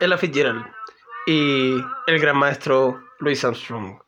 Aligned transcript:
Ella 0.00 0.16
Fitzgerald 0.16 0.64
y 1.26 1.74
el 2.06 2.20
gran 2.20 2.36
maestro 2.36 3.02
Louis 3.18 3.44
Armstrong. 3.44 3.98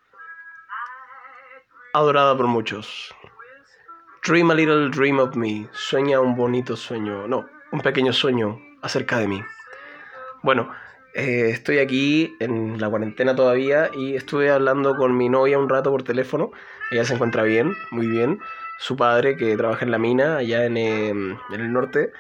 Adorada 1.92 2.36
por 2.36 2.46
muchos. 2.46 3.12
Dream 4.24 4.52
a 4.52 4.54
little 4.54 4.88
dream 4.90 5.18
of 5.18 5.34
me. 5.34 5.68
Sueña 5.72 6.20
un 6.20 6.36
bonito 6.36 6.76
sueño. 6.76 7.26
No, 7.26 7.44
un 7.72 7.80
pequeño 7.80 8.12
sueño 8.12 8.60
acerca 8.82 9.18
de 9.18 9.26
mí. 9.26 9.42
Bueno, 10.44 10.70
eh, 11.14 11.50
estoy 11.50 11.78
aquí 11.78 12.36
en 12.38 12.80
la 12.80 12.88
cuarentena 12.88 13.34
todavía 13.34 13.90
y 13.92 14.14
estuve 14.14 14.48
hablando 14.52 14.94
con 14.94 15.16
mi 15.16 15.28
novia 15.28 15.58
un 15.58 15.68
rato 15.68 15.90
por 15.90 16.04
teléfono. 16.04 16.52
Ella 16.92 17.04
se 17.04 17.14
encuentra 17.14 17.42
bien, 17.42 17.74
muy 17.90 18.06
bien. 18.06 18.38
Su 18.78 18.96
padre, 18.96 19.36
que 19.36 19.56
trabaja 19.56 19.84
en 19.84 19.90
la 19.90 19.98
mina 19.98 20.36
allá 20.36 20.64
en, 20.66 20.76
en 20.76 21.38
el 21.50 21.72
norte, 21.72 22.12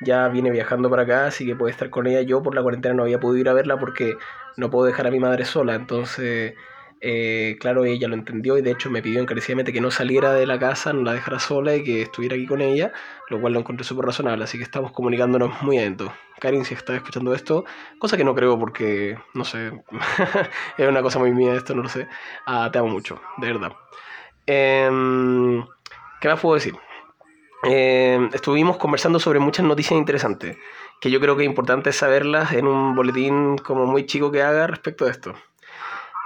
ya 0.00 0.28
viene 0.28 0.50
viajando 0.50 0.90
para 0.90 1.02
acá, 1.02 1.26
así 1.26 1.46
que 1.46 1.56
puede 1.56 1.72
estar 1.72 1.90
con 1.90 2.06
ella. 2.06 2.22
Yo 2.22 2.42
por 2.42 2.54
la 2.54 2.62
cuarentena 2.62 2.94
no 2.94 3.02
había 3.02 3.20
podido 3.20 3.40
ir 3.40 3.48
a 3.48 3.54
verla 3.54 3.78
porque 3.78 4.16
no 4.56 4.70
puedo 4.70 4.86
dejar 4.86 5.06
a 5.06 5.10
mi 5.10 5.20
madre 5.20 5.44
sola, 5.44 5.74
entonces 5.74 6.54
eh, 7.00 7.56
claro, 7.60 7.84
ella 7.84 8.08
lo 8.08 8.14
entendió 8.14 8.58
y 8.58 8.62
de 8.62 8.72
hecho 8.72 8.90
me 8.90 9.02
pidió 9.02 9.20
encarecidamente 9.20 9.72
que 9.72 9.80
no 9.80 9.90
saliera 9.90 10.32
de 10.32 10.46
la 10.46 10.58
casa, 10.58 10.92
no 10.92 11.02
la 11.02 11.12
dejara 11.12 11.38
sola 11.38 11.76
y 11.76 11.84
que 11.84 12.02
estuviera 12.02 12.34
aquí 12.34 12.46
con 12.46 12.60
ella, 12.60 12.92
lo 13.28 13.40
cual 13.40 13.52
lo 13.52 13.60
encontré 13.60 13.84
súper 13.84 14.06
razonable, 14.06 14.44
así 14.44 14.58
que 14.58 14.64
estamos 14.64 14.90
comunicándonos 14.92 15.62
muy 15.62 15.78
adentro. 15.78 16.12
Karin, 16.40 16.64
si 16.64 16.74
estás 16.74 16.96
escuchando 16.96 17.34
esto, 17.34 17.64
cosa 17.98 18.16
que 18.16 18.24
no 18.24 18.34
creo 18.34 18.58
porque, 18.58 19.16
no 19.34 19.44
sé, 19.44 19.72
es 20.78 20.88
una 20.88 21.02
cosa 21.02 21.18
muy 21.18 21.32
mía 21.32 21.54
esto, 21.54 21.74
no 21.74 21.82
lo 21.82 21.88
sé, 21.88 22.08
ah, 22.46 22.68
te 22.72 22.78
amo 22.78 22.88
mucho, 22.88 23.20
de 23.38 23.46
verdad. 23.46 23.72
Em, 24.46 25.64
¿Qué 26.20 26.28
más 26.28 26.40
puedo 26.40 26.54
decir? 26.56 26.74
Em, 27.62 28.30
estuvimos 28.32 28.76
conversando 28.76 29.18
sobre 29.18 29.40
muchas 29.40 29.66
noticias 29.66 29.98
interesantes, 29.98 30.56
que 31.00 31.10
yo 31.10 31.20
creo 31.20 31.36
que 31.36 31.42
es 31.42 31.48
importante 31.48 31.92
saberlas 31.92 32.52
en 32.52 32.66
un 32.68 32.94
boletín 32.94 33.58
como 33.58 33.86
muy 33.86 34.06
chico 34.06 34.30
que 34.30 34.42
haga 34.42 34.66
respecto 34.68 35.06
a 35.06 35.10
esto. 35.10 35.34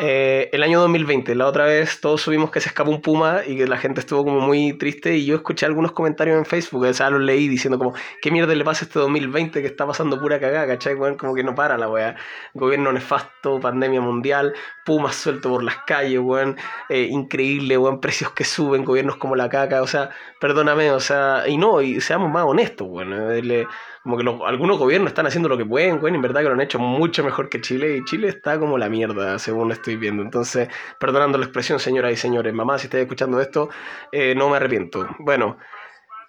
Eh, 0.01 0.49
el 0.53 0.63
año 0.63 0.81
2020, 0.81 1.35
la 1.35 1.47
otra 1.47 1.67
vez 1.67 2.01
todos 2.01 2.23
subimos 2.23 2.51
que 2.51 2.61
se 2.61 2.69
escapó 2.71 2.91
un 2.91 3.03
puma 3.03 3.43
y 3.47 3.57
que 3.57 3.67
la 3.67 3.77
gente 3.77 4.01
estuvo 4.01 4.25
como 4.25 4.41
muy 4.41 4.73
triste 4.73 5.17
y 5.17 5.27
yo 5.27 5.37
escuché 5.37 5.67
algunos 5.67 5.93
comentarios 5.93 6.39
en 6.39 6.45
Facebook, 6.45 6.85
o 6.85 6.95
sea, 6.95 7.11
los 7.11 7.21
leí 7.21 7.47
diciendo 7.47 7.79
como, 7.79 7.95
¿qué 8.21 8.31
mierda 8.31 8.55
le 8.55 8.65
pasa 8.65 8.85
este 8.85 8.99
2020 8.99 9.61
que 9.61 9.67
está 9.67 9.87
pasando 9.87 10.19
pura 10.19 10.41
cagada, 10.41 10.67
cachai? 10.67 10.97
como 10.97 11.35
que 11.35 11.45
no 11.45 11.55
para 11.55 11.77
la 11.77 11.89
weá. 11.89 12.17
Gobierno 12.55 12.93
nefasto, 12.93 13.61
pandemia 13.61 14.01
mundial, 14.01 14.55
pumas 14.85 15.15
suelto 15.15 15.51
por 15.51 15.63
las 15.63 15.77
calles, 15.87 16.21
weón, 16.21 16.57
eh, 16.89 17.09
increíble, 17.11 17.77
weón, 17.79 18.01
precios 18.01 18.33
que 18.33 18.45
suben, 18.45 18.85
gobiernos 18.85 19.17
como 19.17 19.37
la 19.37 19.49
caca, 19.49 19.83
o 19.83 19.87
sea, 19.87 20.11
perdóname, 20.41 20.91
o 20.91 21.01
sea, 21.01 21.45
y 21.47 21.59
no, 21.59 21.83
y 21.83 22.01
seamos 22.01 22.31
más 22.31 22.45
honestos, 22.45 22.89
weón, 22.91 23.13
eh, 23.33 23.67
como 24.03 24.17
que 24.17 24.25
algunos 24.47 24.79
gobiernos 24.79 25.11
están 25.11 25.27
haciendo 25.27 25.49
lo 25.49 25.57
que 25.57 25.65
pueden, 25.65 25.99
güey, 25.99 26.15
en 26.15 26.23
verdad 26.23 26.41
que 26.41 26.49
lo 26.49 26.55
han 26.55 26.61
hecho 26.61 26.79
mucho 26.79 27.23
mejor 27.23 27.49
que 27.49 27.61
Chile 27.61 27.97
y 27.97 28.05
Chile 28.05 28.29
está 28.29 28.59
como 28.59 28.77
la 28.77 28.89
mierda, 28.89 29.39
según 29.39 29.71
estoy 29.71 29.97
viendo. 29.97 30.23
Entonces, 30.23 30.69
perdonando 30.99 31.39
la 31.39 31.45
expresión, 31.45 31.79
señoras 31.79 32.13
y 32.13 32.17
señores, 32.17 32.53
mamá, 32.53 32.79
si 32.79 32.87
estáis 32.87 33.03
escuchando 33.03 33.41
esto, 33.41 33.69
eh, 34.11 34.35
no 34.35 34.49
me 34.49 34.57
arrepiento. 34.57 35.07
Bueno, 35.21 35.57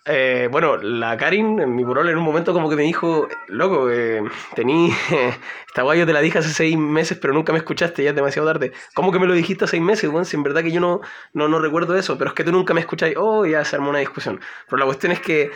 eh, 0.05 0.49
bueno, 0.51 0.77
la 0.77 1.17
Karin, 1.17 1.61
en 1.61 1.75
mi 1.75 1.83
burol, 1.83 2.09
en 2.09 2.17
un 2.17 2.23
momento 2.23 2.53
como 2.53 2.69
que 2.69 2.75
me 2.75 2.83
dijo, 2.83 3.27
loco, 3.47 3.89
eh, 3.89 4.21
tení, 4.53 4.91
esta 5.67 5.81
guay 5.81 5.99
yo 5.99 6.05
te 6.05 6.13
la 6.13 6.19
dije 6.19 6.39
hace 6.39 6.49
seis 6.49 6.77
meses, 6.77 7.17
pero 7.19 7.33
nunca 7.33 7.53
me 7.53 7.59
escuchaste, 7.59 8.03
ya 8.03 8.11
es 8.11 8.15
demasiado 8.15 8.47
tarde. 8.47 8.71
¿Cómo 8.93 9.11
que 9.11 9.19
me 9.19 9.25
lo 9.25 9.33
dijiste 9.33 9.65
hace 9.65 9.77
seis 9.77 9.83
meses, 9.83 10.09
güey? 10.11 10.25
Si 10.25 10.35
en 10.35 10.43
verdad 10.43 10.61
que 10.61 10.71
yo 10.71 10.79
no, 10.79 11.01
no, 11.33 11.47
no 11.47 11.59
recuerdo 11.59 11.95
eso, 11.97 12.17
pero 12.19 12.29
es 12.29 12.35
que 12.35 12.43
tú 12.43 12.51
nunca 12.51 12.73
me 12.75 12.81
escucháis, 12.81 13.15
oh, 13.17 13.45
ya 13.45 13.65
se 13.65 13.77
armó 13.77 13.89
una 13.89 13.99
discusión. 13.99 14.39
Pero 14.67 14.77
la 14.77 14.85
cuestión 14.85 15.11
es 15.13 15.21
que... 15.21 15.51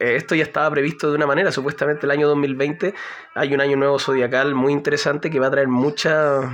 esto 0.00 0.34
ya 0.34 0.42
estaba 0.42 0.70
previsto 0.70 1.10
de 1.10 1.16
una 1.16 1.26
manera, 1.26 1.52
supuestamente 1.52 2.06
el 2.06 2.10
año 2.10 2.28
2020 2.28 2.94
hay 3.34 3.54
un 3.54 3.60
año 3.60 3.76
nuevo 3.76 3.98
zodiacal 3.98 4.54
muy 4.54 4.72
interesante 4.72 5.30
que 5.30 5.38
va 5.38 5.48
a 5.48 5.50
traer 5.50 5.68
muchas 5.68 6.44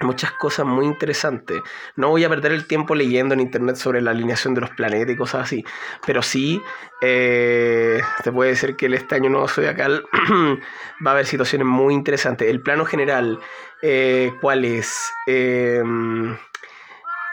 muchas 0.00 0.32
cosas 0.32 0.66
muy 0.66 0.86
interesantes. 0.86 1.62
No 1.96 2.10
voy 2.10 2.24
a 2.24 2.28
perder 2.28 2.52
el 2.52 2.66
tiempo 2.66 2.94
leyendo 2.94 3.34
en 3.34 3.40
internet 3.40 3.76
sobre 3.76 4.02
la 4.02 4.10
alineación 4.10 4.54
de 4.54 4.60
los 4.60 4.70
planetas 4.70 5.14
y 5.14 5.16
cosas 5.16 5.44
así, 5.44 5.64
pero 6.04 6.22
sí 6.22 6.60
eh, 7.00 8.00
te 8.22 8.32
puede 8.32 8.50
decir 8.50 8.76
que 8.76 8.86
este 8.86 9.14
año 9.14 9.30
nuevo 9.30 9.48
zodiacal 9.48 10.04
va 11.06 11.10
a 11.10 11.14
haber 11.14 11.26
situaciones 11.26 11.66
muy 11.66 11.94
interesantes. 11.94 12.48
El 12.48 12.60
plano 12.60 12.84
general, 12.84 13.38
eh, 13.82 14.32
¿cuál 14.40 14.64
es? 14.64 15.10
Em, 15.26 16.36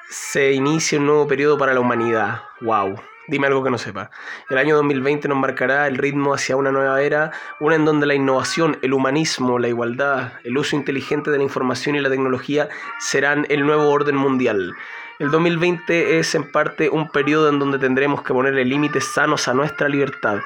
se 0.09 0.53
inicia 0.53 0.99
un 0.99 1.07
nuevo 1.07 1.27
periodo 1.27 1.57
para 1.57 1.73
la 1.73 1.79
humanidad. 1.79 2.43
¡Wow! 2.61 3.12
Dime 3.27 3.47
algo 3.47 3.63
que 3.63 3.69
no 3.69 3.77
sepa. 3.77 4.11
El 4.49 4.57
año 4.57 4.75
2020 4.75 5.29
nos 5.29 5.37
marcará 5.37 5.87
el 5.87 5.97
ritmo 5.97 6.33
hacia 6.33 6.57
una 6.57 6.71
nueva 6.71 7.01
era, 7.01 7.31
una 7.61 7.75
en 7.75 7.85
donde 7.85 8.05
la 8.05 8.15
innovación, 8.15 8.77
el 8.81 8.93
humanismo, 8.93 9.59
la 9.59 9.69
igualdad, 9.69 10.33
el 10.43 10.57
uso 10.57 10.75
inteligente 10.75 11.31
de 11.31 11.37
la 11.37 11.43
información 11.43 11.95
y 11.95 12.01
la 12.01 12.09
tecnología 12.09 12.67
serán 12.99 13.45
el 13.49 13.65
nuevo 13.65 13.89
orden 13.89 14.17
mundial. 14.17 14.75
El 15.19 15.31
2020 15.31 16.19
es 16.19 16.35
en 16.35 16.51
parte 16.51 16.89
un 16.89 17.09
periodo 17.09 17.47
en 17.47 17.59
donde 17.59 17.79
tendremos 17.79 18.23
que 18.23 18.33
ponerle 18.33 18.65
límites 18.65 19.05
sanos 19.13 19.47
a 19.47 19.53
nuestra 19.53 19.87
libertad, 19.87 20.39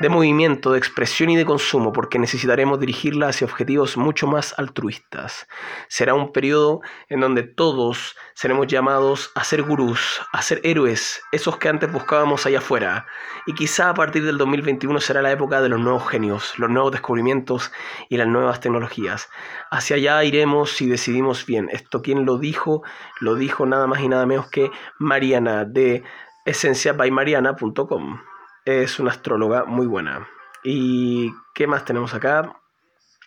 de 0.00 0.08
movimiento, 0.08 0.72
de 0.72 0.78
expresión 0.78 1.30
y 1.30 1.36
de 1.36 1.44
consumo, 1.44 1.92
porque 1.92 2.18
necesitaremos 2.18 2.80
dirigirla 2.80 3.28
hacia 3.28 3.46
objetivos 3.46 3.96
mucho 3.96 4.26
más 4.26 4.54
altruistas. 4.58 5.46
Será 5.88 6.14
un 6.14 6.32
periodo 6.32 6.80
en 7.08 7.20
donde 7.20 7.44
todos 7.44 8.16
seremos 8.34 8.66
llamados 8.66 9.30
a 9.36 9.44
ser 9.44 9.62
gurús, 9.62 10.20
a 10.32 10.42
ser 10.42 10.60
héroes, 10.64 11.22
esos 11.30 11.58
que 11.58 11.68
antes 11.68 11.92
buscábamos 11.92 12.44
allá 12.44 12.58
afuera. 12.58 13.06
Y 13.46 13.54
quizá 13.54 13.90
a 13.90 13.94
partir 13.94 14.24
del 14.24 14.36
2021 14.36 15.00
será 15.00 15.22
la 15.22 15.30
época 15.30 15.60
de 15.60 15.68
los 15.68 15.80
nuevos 15.80 16.08
genios, 16.08 16.58
los 16.58 16.70
nuevos 16.70 16.90
descubrimientos 16.90 17.70
y 18.08 18.16
las 18.16 18.26
nuevas 18.26 18.60
tecnologías. 18.60 19.28
Hacia 19.70 19.96
allá 19.96 20.24
iremos 20.24 20.72
si 20.72 20.88
decidimos 20.88 21.46
bien. 21.46 21.68
Esto 21.70 22.02
quien 22.02 22.26
lo 22.26 22.38
dijo, 22.38 22.82
lo 23.20 23.36
dijo 23.36 23.64
nada 23.64 23.86
más 23.86 24.00
y 24.00 24.08
nada 24.08 24.26
menos 24.26 24.48
que 24.48 24.70
Mariana 24.98 25.64
de 25.64 26.02
esenciabaymariana.com 26.44 28.33
es 28.64 28.98
una 28.98 29.10
astróloga 29.10 29.64
muy 29.64 29.86
buena. 29.86 30.28
¿Y 30.62 31.32
qué 31.54 31.66
más 31.66 31.84
tenemos 31.84 32.14
acá? 32.14 32.56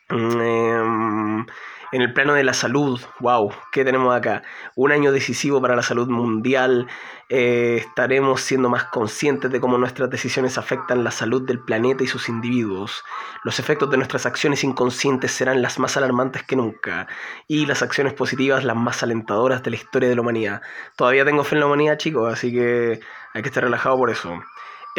Mm, 0.10 0.42
em, 0.42 1.46
en 1.92 2.02
el 2.02 2.14
plano 2.14 2.34
de 2.34 2.44
la 2.44 2.54
salud, 2.54 3.00
wow, 3.20 3.52
¿qué 3.72 3.86
tenemos 3.86 4.16
acá? 4.16 4.42
Un 4.76 4.92
año 4.92 5.12
decisivo 5.12 5.62
para 5.62 5.76
la 5.76 5.84
salud 5.84 6.08
mundial. 6.10 6.88
Eh, 7.30 7.78
estaremos 7.78 8.42
siendo 8.42 8.70
más 8.70 8.86
conscientes 8.86 9.52
de 9.52 9.60
cómo 9.60 9.78
nuestras 9.78 10.10
decisiones 10.10 10.58
afectan 10.58 11.04
la 11.04 11.12
salud 11.12 11.46
del 11.46 11.60
planeta 11.60 12.04
y 12.04 12.08
sus 12.08 12.30
individuos. 12.30 13.04
Los 13.44 13.60
efectos 13.60 13.90
de 13.90 13.98
nuestras 13.98 14.26
acciones 14.26 14.64
inconscientes 14.64 15.32
serán 15.32 15.62
las 15.62 15.80
más 15.80 15.96
alarmantes 15.98 16.44
que 16.44 16.56
nunca 16.56 17.08
y 17.48 17.66
las 17.66 17.82
acciones 17.82 18.14
positivas 18.14 18.64
las 18.64 18.76
más 18.76 19.04
alentadoras 19.04 19.64
de 19.64 19.72
la 19.72 19.76
historia 19.78 20.10
de 20.10 20.16
la 20.16 20.22
humanidad. 20.22 20.62
Todavía 20.96 21.26
tengo 21.26 21.44
fe 21.44 21.56
en 21.56 21.60
la 21.62 21.68
humanidad, 21.68 21.98
chicos, 21.98 22.32
así 22.34 22.52
que 22.52 23.00
hay 23.34 23.42
que 23.42 23.50
estar 23.50 23.64
relajado 23.64 23.98
por 23.98 24.10
eso. 24.10 24.42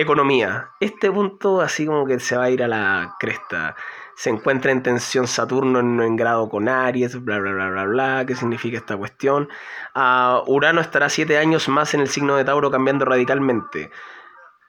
Economía. 0.01 0.71
Este 0.79 1.11
punto 1.11 1.61
así 1.61 1.85
como 1.85 2.07
que 2.07 2.21
se 2.21 2.37
va 2.37 2.45
a 2.45 2.51
ir 2.51 2.63
a 2.63 2.69
la 2.69 3.17
cresta. 3.19 3.75
Se 4.15 4.31
encuentra 4.31 4.71
en 4.71 4.81
tensión 4.81 5.27
Saturno 5.27 5.81
en, 5.81 6.15
grado 6.15 6.49
con 6.49 6.69
Aries, 6.69 7.25
bla, 7.25 7.41
bla, 7.41 7.51
bla, 7.51 7.69
bla, 7.71 7.85
bla. 7.85 8.25
¿Qué 8.25 8.37
significa 8.37 8.77
esta 8.77 8.97
cuestión? 8.97 9.49
Uh, 9.97 10.49
Urano 10.49 10.81
estará 10.81 11.09
siete 11.09 11.37
años 11.37 11.69
más 11.69 11.95
en 11.95 12.01
el 12.01 12.09
signo 12.09 12.37
de 12.37 12.45
Tauro 12.45 12.71
cambiando 12.71 13.07
radicalmente. 13.07 13.91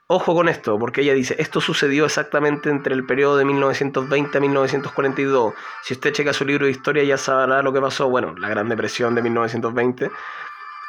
Ojo 0.07 0.33
con 0.33 0.49
esto, 0.49 0.79
porque 0.79 1.01
ella 1.01 1.13
dice, 1.13 1.35
esto 1.37 1.61
sucedió 1.61 2.05
exactamente 2.05 2.71
entre 2.71 2.95
el 2.95 3.05
periodo 3.05 3.37
de 3.37 3.45
1920 3.45 4.35
a 4.35 4.41
1942. 4.41 5.53
Si 5.83 5.93
usted 5.93 6.11
checa 6.11 6.33
su 6.33 6.43
libro 6.43 6.65
de 6.65 6.71
historia 6.71 7.03
ya 7.03 7.17
sabrá 7.17 7.61
lo 7.61 7.71
que 7.71 7.81
pasó. 7.81 8.09
Bueno, 8.09 8.33
la 8.35 8.49
Gran 8.49 8.67
Depresión 8.67 9.13
de 9.13 9.21
1920. 9.21 10.09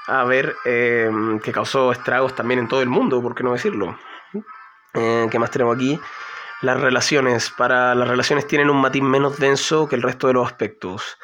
A 0.06 0.24
ver, 0.24 0.56
eh, 0.64 1.10
que 1.44 1.52
causó 1.52 1.92
estragos 1.92 2.34
también 2.34 2.60
en 2.60 2.68
todo 2.68 2.80
el 2.80 2.88
mundo, 2.88 3.20
¿por 3.20 3.34
qué 3.34 3.42
no 3.42 3.52
decirlo? 3.52 3.98
Eh, 4.94 5.28
¿Qué 5.30 5.38
más 5.38 5.50
tenemos 5.50 5.76
aquí? 5.76 6.00
Las 6.62 6.80
relaciones. 6.80 7.50
Para 7.50 7.94
las 7.94 8.08
relaciones 8.08 8.46
tienen 8.46 8.70
un 8.70 8.80
matiz 8.80 9.02
menos 9.02 9.38
denso 9.38 9.88
que 9.88 9.96
el 9.96 10.02
resto 10.02 10.26
de 10.26 10.34
los 10.34 10.46
aspectos. 10.46 11.18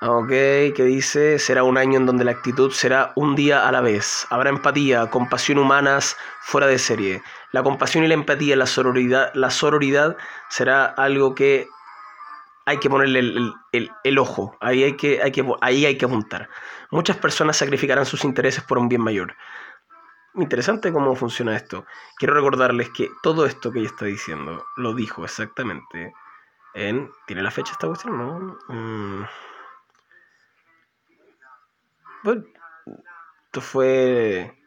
Ok, 0.00 0.28
que 0.28 0.84
dice, 0.84 1.38
será 1.38 1.62
un 1.62 1.78
año 1.78 1.98
en 1.98 2.04
donde 2.04 2.24
la 2.24 2.32
actitud 2.32 2.70
será 2.72 3.12
un 3.16 3.34
día 3.34 3.66
a 3.66 3.72
la 3.72 3.80
vez. 3.80 4.26
Habrá 4.28 4.50
empatía, 4.50 5.08
compasión 5.08 5.58
humanas 5.58 6.16
fuera 6.42 6.66
de 6.66 6.78
serie. 6.78 7.22
La 7.52 7.62
compasión 7.62 8.04
y 8.04 8.08
la 8.08 8.14
empatía, 8.14 8.56
la 8.56 8.66
sororidad, 8.66 9.32
la 9.34 9.50
sororidad 9.50 10.16
será 10.50 10.84
algo 10.84 11.34
que 11.34 11.68
hay 12.66 12.78
que 12.78 12.90
ponerle 12.90 13.20
el, 13.20 13.90
el, 14.02 14.18
ojo, 14.18 14.56
ahí 14.60 14.82
hay, 14.84 14.96
que, 14.96 15.22
hay 15.22 15.32
que, 15.32 15.44
ahí 15.60 15.86
hay 15.86 15.96
que 15.96 16.04
apuntar. 16.06 16.48
Muchas 16.90 17.16
personas 17.16 17.56
sacrificarán 17.56 18.06
sus 18.06 18.24
intereses 18.24 18.64
por 18.64 18.78
un 18.78 18.88
bien 18.88 19.02
mayor 19.02 19.34
interesante 20.36 20.92
cómo 20.92 21.14
funciona 21.14 21.56
esto. 21.56 21.86
Quiero 22.16 22.34
recordarles 22.34 22.90
que 22.90 23.10
todo 23.22 23.46
esto 23.46 23.70
que 23.70 23.80
ella 23.80 23.88
está 23.88 24.04
diciendo 24.06 24.64
lo 24.76 24.94
dijo 24.94 25.24
exactamente 25.24 26.12
en... 26.74 27.10
¿Tiene 27.26 27.42
la 27.42 27.50
fecha 27.50 27.72
esta 27.72 27.86
cuestión? 27.86 28.18
No. 28.18 28.58
Mm. 28.68 29.26
Bueno, 32.22 32.44
esto 33.46 33.60
fue... 33.60 34.60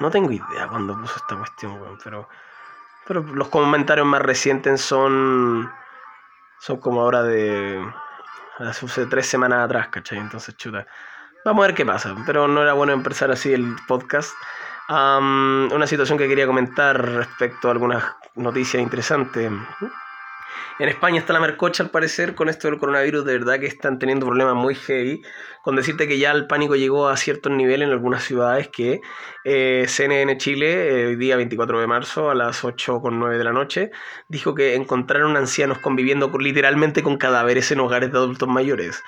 No 0.00 0.10
tengo 0.10 0.32
idea 0.32 0.66
cuando 0.68 0.98
puso 1.00 1.16
esta 1.16 1.36
cuestión, 1.36 1.98
pero 2.02 2.28
Pero 3.06 3.22
los 3.22 3.48
comentarios 3.48 4.06
más 4.06 4.22
recientes 4.22 4.80
son. 4.80 5.70
Son 6.58 6.78
como 6.78 7.02
ahora 7.02 7.22
de. 7.22 7.84
Hace 8.58 9.06
tres 9.06 9.26
semanas 9.26 9.64
atrás, 9.64 9.88
¿cachai? 9.88 10.18
Entonces, 10.18 10.56
chuta. 10.56 10.86
Vamos 11.44 11.62
a 11.62 11.66
ver 11.66 11.76
qué 11.76 11.84
pasa. 11.84 12.14
Pero 12.26 12.48
no 12.48 12.62
era 12.62 12.72
bueno 12.72 12.92
empezar 12.92 13.30
así 13.30 13.52
el 13.52 13.76
podcast. 13.86 14.32
una 14.88 15.86
situación 15.86 16.18
que 16.18 16.28
quería 16.28 16.46
comentar 16.46 17.00
respecto 17.00 17.68
a 17.68 17.72
algunas 17.72 18.04
noticias 18.34 18.82
interesantes. 18.82 19.50
En 20.78 20.88
España 20.88 21.20
está 21.20 21.32
la 21.32 21.40
mercocha 21.40 21.84
al 21.84 21.90
parecer 21.90 22.34
con 22.34 22.48
esto 22.48 22.68
del 22.68 22.78
coronavirus, 22.78 23.24
de 23.24 23.38
verdad 23.38 23.60
que 23.60 23.66
están 23.66 23.98
teniendo 23.98 24.26
problemas 24.26 24.54
muy 24.54 24.74
heavy. 24.74 25.22
Con 25.62 25.76
decirte 25.76 26.06
que 26.06 26.18
ya 26.18 26.30
el 26.32 26.46
pánico 26.46 26.76
llegó 26.76 27.08
a 27.08 27.16
ciertos 27.16 27.50
niveles 27.50 27.86
en 27.86 27.92
algunas 27.92 28.22
ciudades 28.22 28.68
que 28.68 29.00
eh, 29.44 29.86
CNN 29.88 30.36
Chile, 30.36 31.12
eh, 31.12 31.16
día 31.16 31.36
24 31.36 31.80
de 31.80 31.86
marzo 31.86 32.30
a 32.30 32.34
las 32.34 32.64
8.9 32.64 33.38
de 33.38 33.44
la 33.44 33.52
noche, 33.52 33.90
dijo 34.28 34.54
que 34.54 34.74
encontraron 34.74 35.38
ancianos 35.38 35.78
conviviendo 35.78 36.30
literalmente 36.38 37.02
con 37.02 37.16
cadáveres 37.16 37.70
en 37.72 37.80
hogares 37.80 38.12
de 38.12 38.18
adultos 38.18 38.48
mayores. 38.48 39.02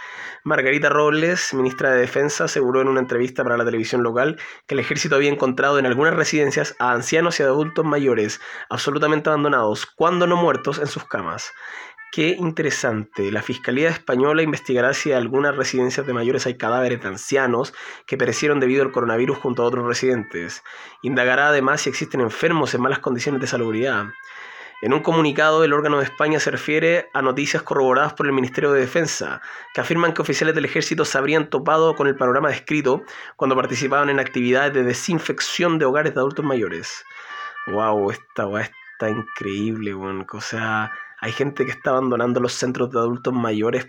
Margarita 0.44 0.88
Robles, 0.88 1.52
ministra 1.52 1.90
de 1.90 2.00
Defensa, 2.00 2.44
aseguró 2.44 2.80
en 2.80 2.88
una 2.88 3.00
entrevista 3.00 3.42
para 3.42 3.56
la 3.56 3.64
televisión 3.64 4.02
local 4.02 4.38
que 4.66 4.76
el 4.76 4.80
ejército 4.80 5.16
había 5.16 5.32
encontrado 5.32 5.78
en 5.78 5.86
algunas 5.86 6.14
residencias 6.14 6.76
a 6.78 6.92
ancianos 6.92 7.40
y 7.40 7.42
adultos 7.42 7.84
mayores 7.84 8.40
absolutamente 8.70 9.28
abandonados, 9.28 9.86
cuando 9.86 10.26
no 10.26 10.36
muertos, 10.36 10.78
en 10.78 10.86
sus 10.86 11.04
camas. 11.04 11.35
Qué 12.12 12.28
interesante. 12.28 13.30
La 13.30 13.42
Fiscalía 13.42 13.90
Española 13.90 14.42
investigará 14.42 14.94
si 14.94 15.10
en 15.10 15.18
algunas 15.18 15.54
residencias 15.54 16.06
de 16.06 16.14
mayores 16.14 16.46
hay 16.46 16.56
cadáveres 16.56 17.02
de 17.02 17.08
ancianos 17.08 17.74
que 18.06 18.16
perecieron 18.16 18.60
debido 18.60 18.82
al 18.82 18.92
coronavirus 18.92 19.36
junto 19.38 19.62
a 19.62 19.66
otros 19.66 19.86
residentes. 19.86 20.62
Indagará 21.02 21.48
además 21.48 21.82
si 21.82 21.90
existen 21.90 22.20
enfermos 22.20 22.74
en 22.74 22.80
malas 22.80 23.00
condiciones 23.00 23.40
de 23.40 23.46
salubridad. 23.46 24.06
En 24.82 24.92
un 24.92 25.00
comunicado, 25.00 25.64
el 25.64 25.72
órgano 25.72 25.98
de 25.98 26.04
España 26.04 26.38
se 26.38 26.50
refiere 26.50 27.08
a 27.14 27.22
noticias 27.22 27.62
corroboradas 27.62 28.12
por 28.12 28.26
el 28.26 28.32
Ministerio 28.32 28.72
de 28.72 28.80
Defensa, 28.80 29.40
que 29.74 29.80
afirman 29.80 30.12
que 30.12 30.22
oficiales 30.22 30.54
del 30.54 30.66
ejército 30.66 31.06
se 31.06 31.16
habrían 31.16 31.48
topado 31.48 31.94
con 31.96 32.06
el 32.06 32.16
panorama 32.16 32.50
descrito 32.50 33.02
cuando 33.36 33.56
participaban 33.56 34.10
en 34.10 34.20
actividades 34.20 34.74
de 34.74 34.84
desinfección 34.84 35.78
de 35.78 35.86
hogares 35.86 36.14
de 36.14 36.20
adultos 36.20 36.44
mayores. 36.44 37.04
¡Wow! 37.68 38.10
Esta 38.10 38.46
está 38.92 39.10
increíble, 39.10 39.94
bueno. 39.94 40.26
O 40.30 40.40
sea, 40.42 40.92
hay 41.20 41.32
gente 41.32 41.64
que 41.64 41.72
está 41.72 41.90
abandonando 41.90 42.40
los 42.40 42.52
centros 42.52 42.90
de 42.90 42.98
adultos 42.98 43.32
mayores 43.32 43.86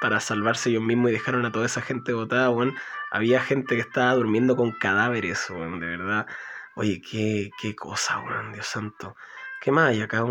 para 0.00 0.20
salvarse 0.20 0.70
ellos 0.70 0.82
mismos 0.82 1.10
y 1.10 1.14
dejaron 1.14 1.44
a 1.46 1.52
toda 1.52 1.66
esa 1.66 1.82
gente 1.82 2.12
botada, 2.12 2.48
bueno. 2.48 2.74
Había 3.10 3.40
gente 3.40 3.76
que 3.76 3.80
estaba 3.80 4.14
durmiendo 4.14 4.56
con 4.56 4.72
cadáveres, 4.72 5.46
bueno, 5.50 5.78
de 5.78 5.86
verdad. 5.86 6.26
Oye, 6.74 7.00
qué, 7.00 7.50
qué 7.60 7.74
cosa, 7.74 8.18
bueno, 8.18 8.52
Dios 8.52 8.66
santo. 8.66 9.16
¿Qué 9.60 9.70
más 9.72 9.90
hay 9.90 10.02
acá? 10.02 10.24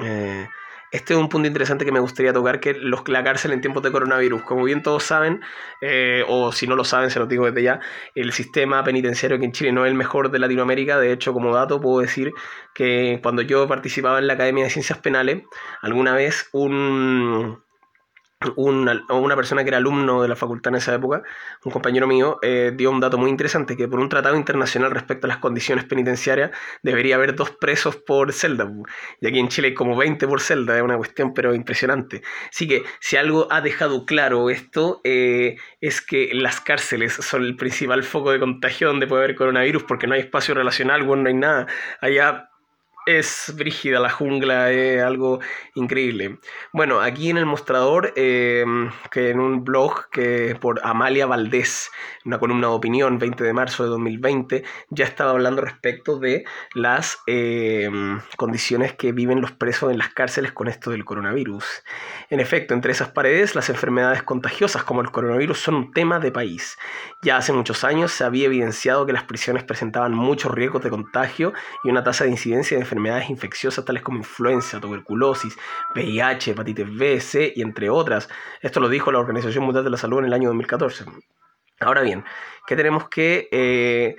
Eh, 0.00 0.48
este 0.92 1.14
es 1.14 1.20
un 1.20 1.28
punto 1.28 1.48
interesante 1.48 1.84
que 1.84 1.92
me 1.92 2.00
gustaría 2.00 2.32
tocar, 2.32 2.60
que 2.60 2.74
los, 2.74 3.06
la 3.08 3.24
cárcel 3.24 3.52
en 3.52 3.60
tiempos 3.60 3.82
de 3.82 3.92
coronavirus. 3.92 4.42
Como 4.42 4.64
bien 4.64 4.82
todos 4.82 5.02
saben, 5.02 5.40
eh, 5.80 6.24
o 6.28 6.52
si 6.52 6.66
no 6.66 6.76
lo 6.76 6.84
saben, 6.84 7.10
se 7.10 7.18
lo 7.18 7.26
digo 7.26 7.46
desde 7.46 7.62
ya, 7.62 7.80
el 8.14 8.32
sistema 8.32 8.82
penitenciario 8.84 9.38
que 9.38 9.46
en 9.46 9.52
Chile 9.52 9.72
no 9.72 9.84
es 9.84 9.90
el 9.90 9.96
mejor 9.96 10.30
de 10.30 10.38
Latinoamérica. 10.38 10.98
De 10.98 11.12
hecho, 11.12 11.32
como 11.32 11.54
dato, 11.54 11.80
puedo 11.80 12.00
decir 12.00 12.32
que 12.74 13.20
cuando 13.22 13.42
yo 13.42 13.66
participaba 13.66 14.18
en 14.18 14.26
la 14.26 14.34
Academia 14.34 14.64
de 14.64 14.70
Ciencias 14.70 14.98
Penales, 14.98 15.42
alguna 15.82 16.14
vez 16.14 16.48
un 16.52 17.65
una, 18.56 19.02
una, 19.08 19.34
persona 19.34 19.62
que 19.62 19.68
era 19.68 19.78
alumno 19.78 20.20
de 20.20 20.28
la 20.28 20.36
facultad 20.36 20.72
en 20.72 20.76
esa 20.76 20.94
época, 20.94 21.22
un 21.64 21.72
compañero 21.72 22.06
mío, 22.06 22.38
eh, 22.42 22.72
dio 22.74 22.90
un 22.90 23.00
dato 23.00 23.16
muy 23.16 23.30
interesante, 23.30 23.76
que 23.76 23.88
por 23.88 23.98
un 23.98 24.10
tratado 24.10 24.36
internacional 24.36 24.90
respecto 24.90 25.26
a 25.26 25.28
las 25.28 25.38
condiciones 25.38 25.84
penitenciarias 25.86 26.50
debería 26.82 27.16
haber 27.16 27.34
dos 27.34 27.50
presos 27.50 27.96
por 27.96 28.32
celda. 28.32 28.70
Y 29.20 29.26
aquí 29.26 29.38
en 29.38 29.48
Chile 29.48 29.68
hay 29.68 29.74
como 29.74 29.96
20 29.96 30.28
por 30.28 30.40
celda, 30.42 30.76
es 30.76 30.82
una 30.82 30.98
cuestión 30.98 31.32
pero 31.32 31.54
impresionante. 31.54 32.22
Así 32.50 32.68
que 32.68 32.84
si 33.00 33.16
algo 33.16 33.48
ha 33.50 33.62
dejado 33.62 34.04
claro 34.04 34.50
esto, 34.50 35.00
eh, 35.04 35.56
es 35.80 36.02
que 36.02 36.30
las 36.34 36.60
cárceles 36.60 37.14
son 37.14 37.42
el 37.42 37.56
principal 37.56 38.02
foco 38.02 38.32
de 38.32 38.38
contagio 38.38 38.88
donde 38.88 39.06
puede 39.06 39.24
haber 39.24 39.36
coronavirus, 39.36 39.84
porque 39.84 40.06
no 40.06 40.14
hay 40.14 40.20
espacio 40.20 40.54
relacional, 40.54 41.04
bueno, 41.04 41.22
no 41.22 41.28
hay 41.28 41.34
nada. 41.34 41.66
Allá 42.02 42.50
es 43.06 43.52
brígida 43.56 44.00
la 44.00 44.10
jungla, 44.10 44.72
es 44.72 45.00
algo 45.00 45.38
increíble. 45.74 46.38
Bueno, 46.72 47.00
aquí 47.00 47.30
en 47.30 47.36
el 47.36 47.46
mostrador, 47.46 48.12
em, 48.16 48.90
que 49.12 49.30
en 49.30 49.38
un 49.38 49.64
blog 49.64 50.10
que 50.10 50.56
por 50.60 50.80
Amalia 50.84 51.26
Valdés, 51.26 51.90
una 52.24 52.40
columna 52.40 52.66
de 52.66 52.74
opinión, 52.74 53.20
20 53.20 53.44
de 53.44 53.52
marzo 53.52 53.84
de 53.84 53.90
2020, 53.90 54.64
ya 54.90 55.04
estaba 55.04 55.30
hablando 55.30 55.62
respecto 55.62 56.18
de 56.18 56.44
las 56.74 57.18
em, 57.28 58.20
condiciones 58.36 58.94
que 58.94 59.12
viven 59.12 59.40
los 59.40 59.52
presos 59.52 59.92
en 59.92 59.98
las 59.98 60.12
cárceles 60.12 60.50
con 60.52 60.66
esto 60.66 60.90
del 60.90 61.04
coronavirus. 61.04 61.84
En 62.28 62.40
efecto, 62.40 62.74
entre 62.74 62.90
esas 62.90 63.08
paredes, 63.10 63.54
las 63.54 63.70
enfermedades 63.70 64.24
contagiosas 64.24 64.82
como 64.82 65.00
el 65.00 65.12
coronavirus 65.12 65.58
son 65.58 65.74
un 65.76 65.92
tema 65.92 66.18
de 66.18 66.32
país. 66.32 66.76
Ya 67.22 67.36
hace 67.36 67.52
muchos 67.52 67.84
años 67.84 68.10
se 68.10 68.24
había 68.24 68.46
evidenciado 68.46 69.06
que 69.06 69.12
las 69.12 69.22
prisiones 69.24 69.62
presentaban 69.62 70.12
muchos 70.12 70.52
riesgos 70.52 70.82
de 70.82 70.90
contagio 70.90 71.52
y 71.84 71.90
una 71.90 72.02
tasa 72.02 72.24
de 72.24 72.30
incidencia 72.30 72.76
de 72.76 72.82
enfermedades 72.82 72.95
enfermedades 72.96 73.30
infecciosas 73.30 73.84
tales 73.84 74.02
como 74.02 74.18
influenza, 74.18 74.80
tuberculosis, 74.80 75.56
VIH, 75.94 76.52
hepatitis 76.52 76.96
B, 76.96 77.20
C 77.20 77.52
y 77.54 77.62
entre 77.62 77.90
otras. 77.90 78.28
Esto 78.62 78.80
lo 78.80 78.88
dijo 78.88 79.12
la 79.12 79.18
Organización 79.18 79.64
Mundial 79.64 79.84
de 79.84 79.90
la 79.90 79.96
Salud 79.96 80.20
en 80.20 80.26
el 80.26 80.32
año 80.32 80.48
2014. 80.48 81.04
Ahora 81.80 82.02
bien, 82.02 82.24
¿qué 82.66 82.76
tenemos 82.76 83.08
que... 83.08 83.48
Eh, 83.52 84.16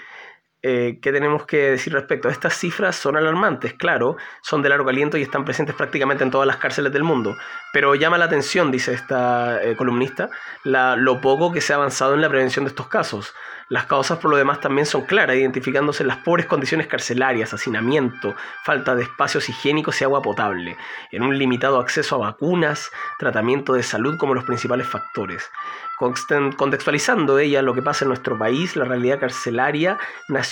eh, 0.64 0.98
¿Qué 1.04 1.12
tenemos 1.12 1.46
que 1.46 1.72
decir 1.72 1.94
respecto? 1.94 2.30
Estas 2.30 2.56
cifras 2.56 2.96
son 2.96 3.16
alarmantes, 3.16 3.74
claro, 3.76 4.18
son 4.42 4.64
de 4.64 4.70
largo 4.70 4.90
aliento 4.90 5.16
y 5.18 5.22
están 5.22 5.46
presentes 5.46 5.76
prácticamente 5.76 6.24
en 6.24 6.32
todas 6.32 6.48
las 6.48 6.58
cárceles 6.58 6.92
del 6.92 7.04
mundo. 7.04 7.38
Pero 7.74 7.94
llama 7.94 8.18
la 8.18 8.26
atención, 8.26 8.72
dice 8.72 8.94
esta 8.94 9.64
eh, 9.64 9.76
columnista, 9.76 10.30
lo 10.64 11.22
poco 11.22 11.52
que 11.52 11.62
se 11.62 11.74
ha 11.74 11.76
avanzado 11.76 12.16
en 12.16 12.22
la 12.22 12.30
prevención 12.30 12.66
de 12.66 12.70
estos 12.70 12.88
casos. 12.88 13.36
Las 13.70 13.86
causas 13.86 14.18
por 14.20 14.32
lo 14.32 14.38
demás 14.38 14.62
también 14.62 14.86
son 14.86 15.02
claras, 15.06 15.36
identificándose 15.36 16.06
las 16.06 16.18
pobres 16.18 16.46
condiciones 16.46 16.88
carcelarias, 16.88 17.54
hacinamiento, 17.54 18.34
falta 18.64 18.96
de 18.96 19.04
espacios 19.04 19.50
higiénicos 19.50 20.00
y 20.00 20.06
agua 20.06 20.22
potable, 20.22 20.78
en 21.12 21.22
un 21.22 21.38
limitado 21.38 21.80
acceso 21.80 22.16
a 22.16 22.30
vacunas, 22.30 22.90
tratamiento 23.20 23.74
de 23.74 23.84
salud 23.84 24.18
como 24.18 24.34
los 24.34 24.46
principales 24.46 24.88
factores 24.88 25.52
contextualizando 25.98 27.40
ella 27.40 27.64
lo 27.64 27.74
que 27.74 27.82
pasa 27.82 28.06
en 28.06 28.10
nuestro 28.10 28.38
país, 28.38 28.76
la 28.76 28.86
realidad 28.86 29.20
carcelaria 29.20 29.98
nacional, 30.28 30.47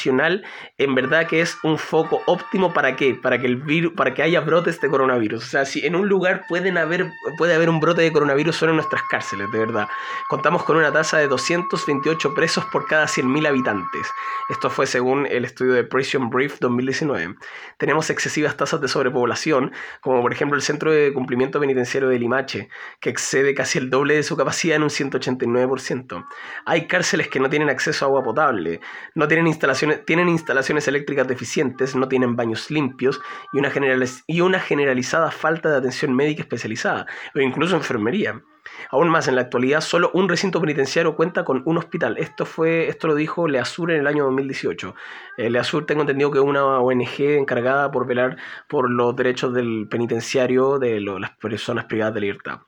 en 0.77 0.95
verdad 0.95 1.27
que 1.27 1.41
es 1.41 1.57
un 1.63 1.77
foco 1.77 2.21
óptimo 2.25 2.73
para 2.73 2.95
qué? 2.95 3.15
Para 3.15 3.39
que 3.39 3.47
el 3.47 3.57
virus, 3.57 3.93
para 3.93 4.13
que 4.13 4.23
haya 4.23 4.41
brotes 4.41 4.81
de 4.81 4.89
coronavirus. 4.89 5.43
O 5.43 5.47
sea, 5.47 5.65
si 5.65 5.85
en 5.85 5.95
un 5.95 6.09
lugar 6.09 6.45
pueden 6.47 6.77
haber, 6.77 7.11
puede 7.37 7.53
haber 7.53 7.69
un 7.69 7.79
brote 7.79 8.01
de 8.01 8.11
coronavirus 8.11 8.55
son 8.55 8.69
en 8.69 8.75
nuestras 8.75 9.03
cárceles, 9.09 9.51
de 9.51 9.59
verdad. 9.59 9.87
Contamos 10.29 10.63
con 10.63 10.77
una 10.77 10.91
tasa 10.91 11.17
de 11.17 11.27
228 11.27 12.33
presos 12.33 12.65
por 12.65 12.87
cada 12.87 13.05
100.000 13.05 13.47
habitantes. 13.47 14.07
Esto 14.49 14.69
fue 14.69 14.87
según 14.87 15.25
el 15.25 15.45
estudio 15.45 15.73
de 15.73 15.83
Prison 15.83 16.29
Brief 16.29 16.59
2019. 16.59 17.35
Tenemos 17.77 18.09
excesivas 18.09 18.57
tasas 18.57 18.81
de 18.81 18.87
sobrepoblación, 18.87 19.71
como 20.01 20.21
por 20.21 20.33
ejemplo 20.33 20.55
el 20.55 20.61
Centro 20.61 20.91
de 20.91 21.13
Cumplimiento 21.13 21.59
Penitenciario 21.59 22.09
de 22.09 22.19
Limache, 22.19 22.69
que 22.99 23.09
excede 23.09 23.53
casi 23.53 23.77
el 23.77 23.89
doble 23.89 24.15
de 24.15 24.23
su 24.23 24.35
capacidad 24.35 24.75
en 24.75 24.83
un 24.83 24.89
180 24.89 25.45
hay 26.65 26.87
cárceles 26.87 27.27
que 27.27 27.39
no 27.39 27.49
tienen 27.49 27.69
acceso 27.69 28.05
a 28.05 28.07
agua 28.07 28.23
potable, 28.23 28.79
no 29.13 29.27
tienen 29.27 29.47
instalaciones, 29.47 29.84
tienen 30.05 30.29
instalaciones 30.29 30.87
eléctricas 30.87 31.27
deficientes, 31.27 31.95
no 31.95 32.07
tienen 32.07 32.35
baños 32.35 32.69
limpios 32.71 33.19
y 33.53 34.41
una, 34.41 34.59
generalizada 34.59 35.31
falta 35.31 35.69
de 35.69 35.77
atención 35.77 36.15
médica 36.15 36.41
especializada 36.41 37.05
o 37.33 37.39
incluso 37.39 37.75
enfermería. 37.75 38.41
Aún 38.89 39.09
más, 39.09 39.27
en 39.27 39.35
la 39.35 39.41
actualidad, 39.41 39.81
solo 39.81 40.09
un 40.13 40.27
recinto 40.27 40.59
penitenciario 40.59 41.15
cuenta 41.15 41.45
con 41.45 41.61
un 41.65 41.77
hospital. 41.77 42.17
Esto, 42.17 42.45
fue, 42.45 42.87
esto 42.87 43.07
lo 43.07 43.15
dijo 43.15 43.47
Leasur 43.47 43.91
en 43.91 43.99
el 43.99 44.07
año 44.07 44.25
2018. 44.25 44.95
Eh, 45.37 45.49
Leasur 45.49 45.85
tengo 45.85 46.01
entendido 46.01 46.31
que 46.31 46.39
es 46.39 46.43
una 46.43 46.79
ONG 46.79 47.19
encargada 47.19 47.91
por 47.91 48.07
velar 48.07 48.37
por 48.67 48.89
los 48.89 49.15
derechos 49.15 49.53
del 49.53 49.87
penitenciario 49.89 50.79
de 50.79 50.99
las 50.99 51.31
personas 51.37 51.85
privadas 51.85 52.15
de 52.15 52.21
libertad. 52.21 52.61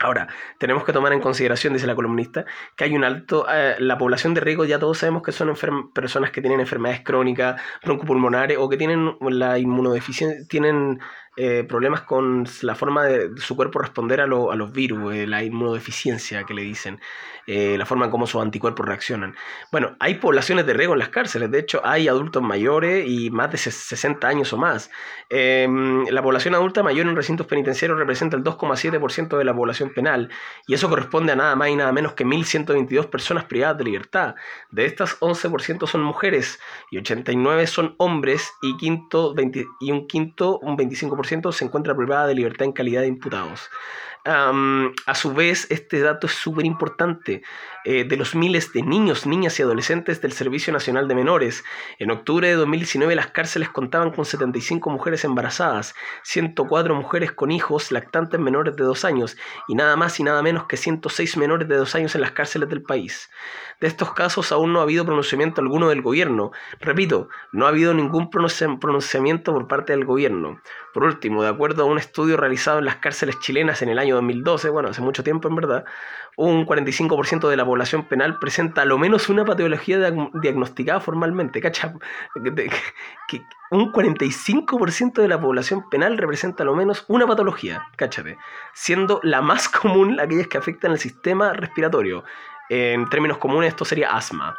Ahora, 0.00 0.28
tenemos 0.58 0.84
que 0.84 0.92
tomar 0.92 1.12
en 1.12 1.20
consideración, 1.20 1.72
dice 1.72 1.86
la 1.86 1.96
columnista, 1.96 2.44
que 2.76 2.84
hay 2.84 2.94
un 2.94 3.02
alto, 3.02 3.46
eh, 3.50 3.74
la 3.80 3.98
población 3.98 4.32
de 4.32 4.40
riesgo 4.40 4.64
ya 4.64 4.78
todos 4.78 4.98
sabemos 4.98 5.22
que 5.22 5.32
son 5.32 5.56
personas 5.92 6.30
que 6.30 6.40
tienen 6.40 6.60
enfermedades 6.60 7.02
crónicas, 7.02 7.60
broncopulmonares 7.82 8.58
o 8.58 8.68
que 8.68 8.76
tienen 8.76 9.16
la 9.20 9.58
inmunodeficiencia, 9.58 10.46
tienen 10.48 11.00
eh, 11.40 11.62
problemas 11.62 12.02
con 12.02 12.44
la 12.62 12.74
forma 12.74 13.04
de, 13.04 13.30
su 13.36 13.54
cuerpo 13.54 13.78
responder 13.78 14.20
a, 14.20 14.26
los 14.26 14.72
virus, 14.72 15.14
eh, 15.14 15.26
la 15.26 15.44
inmunodeficiencia 15.44 16.42
que 16.42 16.52
le 16.52 16.62
dicen, 16.62 17.00
la 17.46 17.86
forma 17.86 18.04
en 18.04 18.10
cómo 18.10 18.26
sus 18.26 18.42
anticuerpos 18.42 18.84
reaccionan. 18.84 19.34
Bueno, 19.72 19.96
hay 20.00 20.16
poblaciones 20.16 20.66
de 20.66 20.74
riesgo 20.74 20.92
en 20.92 20.98
las 20.98 21.08
cárceles, 21.08 21.50
de 21.50 21.58
hecho 21.58 21.80
hay 21.82 22.06
adultos 22.06 22.42
mayores 22.42 23.08
y 23.08 23.30
más 23.30 23.50
de 23.50 23.56
60 23.56 24.28
años 24.28 24.52
o 24.52 24.58
más. 24.58 24.90
Em, 25.30 26.04
la 26.08 26.22
población 26.22 26.54
adulta 26.54 26.82
mayor 26.82 27.06
en 27.06 27.16
recintos 27.16 27.46
penitenciarios 27.46 27.98
representa 27.98 28.36
el 28.36 28.42
2,7% 28.42 29.38
de 29.38 29.44
la 29.44 29.54
población 29.54 29.94
penal 29.94 30.30
y 30.66 30.74
eso 30.74 30.88
corresponde 30.88 31.32
a 31.32 31.36
nada 31.36 31.56
más 31.56 31.68
y 31.68 31.76
nada 31.76 31.92
menos 31.92 32.12
que 32.12 32.26
1.122 32.26 33.06
personas 33.06 33.44
privadas 33.44 33.78
de 33.78 33.84
libertad. 33.84 34.34
De 34.70 34.84
estas, 34.84 35.18
11% 35.20 35.86
son 35.86 36.02
mujeres 36.02 36.58
y 36.90 36.98
89 36.98 37.66
son 37.66 37.94
hombres 37.98 38.50
y, 38.62 38.76
quinto, 38.76 39.34
y 39.80 39.92
un 39.92 40.06
quinto, 40.06 40.58
un 40.58 40.76
25% 40.76 41.27
se 41.56 41.64
encuentra 41.64 41.94
privada 41.94 42.26
de 42.26 42.34
libertad 42.34 42.66
en 42.66 42.72
calidad 42.72 43.02
de 43.02 43.08
imputados 43.08 43.68
a 44.28 45.14
su 45.14 45.32
vez, 45.32 45.66
este 45.70 46.00
dato 46.00 46.26
es 46.26 46.34
súper 46.34 46.66
importante. 46.66 47.42
Eh, 47.84 48.04
de 48.04 48.16
los 48.18 48.34
miles 48.34 48.72
de 48.74 48.82
niños, 48.82 49.24
niñas 49.24 49.58
y 49.58 49.62
adolescentes 49.62 50.20
del 50.20 50.32
Servicio 50.32 50.74
Nacional 50.74 51.08
de 51.08 51.14
Menores, 51.14 51.64
en 51.98 52.10
octubre 52.10 52.46
de 52.46 52.54
2019 52.54 53.14
las 53.14 53.28
cárceles 53.28 53.70
contaban 53.70 54.10
con 54.10 54.26
75 54.26 54.90
mujeres 54.90 55.24
embarazadas, 55.24 55.94
104 56.24 56.94
mujeres 56.94 57.32
con 57.32 57.50
hijos 57.50 57.90
lactantes 57.90 58.38
menores 58.38 58.76
de 58.76 58.84
2 58.84 59.04
años 59.06 59.38
y 59.68 59.74
nada 59.74 59.96
más 59.96 60.20
y 60.20 60.22
nada 60.22 60.42
menos 60.42 60.66
que 60.66 60.76
106 60.76 61.38
menores 61.38 61.66
de 61.66 61.76
2 61.76 61.94
años 61.94 62.14
en 62.14 62.20
las 62.20 62.32
cárceles 62.32 62.68
del 62.68 62.82
país. 62.82 63.30
De 63.80 63.86
estos 63.86 64.12
casos 64.12 64.50
aún 64.50 64.72
no 64.72 64.80
ha 64.80 64.82
habido 64.82 65.04
pronunciamiento 65.04 65.60
alguno 65.60 65.88
del 65.88 66.02
gobierno. 66.02 66.50
Repito, 66.80 67.28
no 67.52 67.64
ha 67.64 67.68
habido 67.68 67.94
ningún 67.94 68.28
pronunciamiento 68.28 69.54
por 69.54 69.68
parte 69.68 69.92
del 69.92 70.04
gobierno. 70.04 70.60
Por 70.92 71.04
último, 71.04 71.42
de 71.44 71.48
acuerdo 71.48 71.84
a 71.84 71.86
un 71.86 71.96
estudio 71.96 72.36
realizado 72.36 72.80
en 72.80 72.86
las 72.86 72.96
cárceles 72.96 73.38
chilenas 73.38 73.80
en 73.80 73.88
el 73.88 74.00
año 74.00 74.16
2012, 74.18 74.70
bueno, 74.70 74.90
hace 74.90 75.00
mucho 75.00 75.24
tiempo 75.24 75.48
en 75.48 75.56
verdad, 75.56 75.84
un 76.36 76.66
45% 76.66 77.48
de 77.48 77.56
la 77.56 77.64
población 77.64 78.04
penal 78.04 78.38
presenta 78.38 78.84
lo 78.84 78.98
menos 78.98 79.28
una 79.28 79.44
patología 79.44 80.12
diagnosticada 80.42 81.00
formalmente. 81.00 81.60
¿Cacha? 81.60 81.94
un 83.70 83.92
45% 83.92 85.20
de 85.20 85.28
la 85.28 85.40
población 85.40 85.88
penal 85.90 86.16
representa 86.16 86.64
lo 86.64 86.74
menos 86.74 87.04
una 87.08 87.26
patología, 87.26 87.86
cáchate, 87.96 88.38
siendo 88.72 89.20
la 89.22 89.42
más 89.42 89.68
común 89.68 90.20
aquellas 90.20 90.48
que 90.48 90.58
afectan 90.58 90.92
el 90.92 90.98
sistema 90.98 91.52
respiratorio. 91.52 92.24
En 92.68 93.08
términos 93.08 93.38
comunes 93.38 93.70
esto 93.70 93.84
sería 93.84 94.14
asma. 94.14 94.56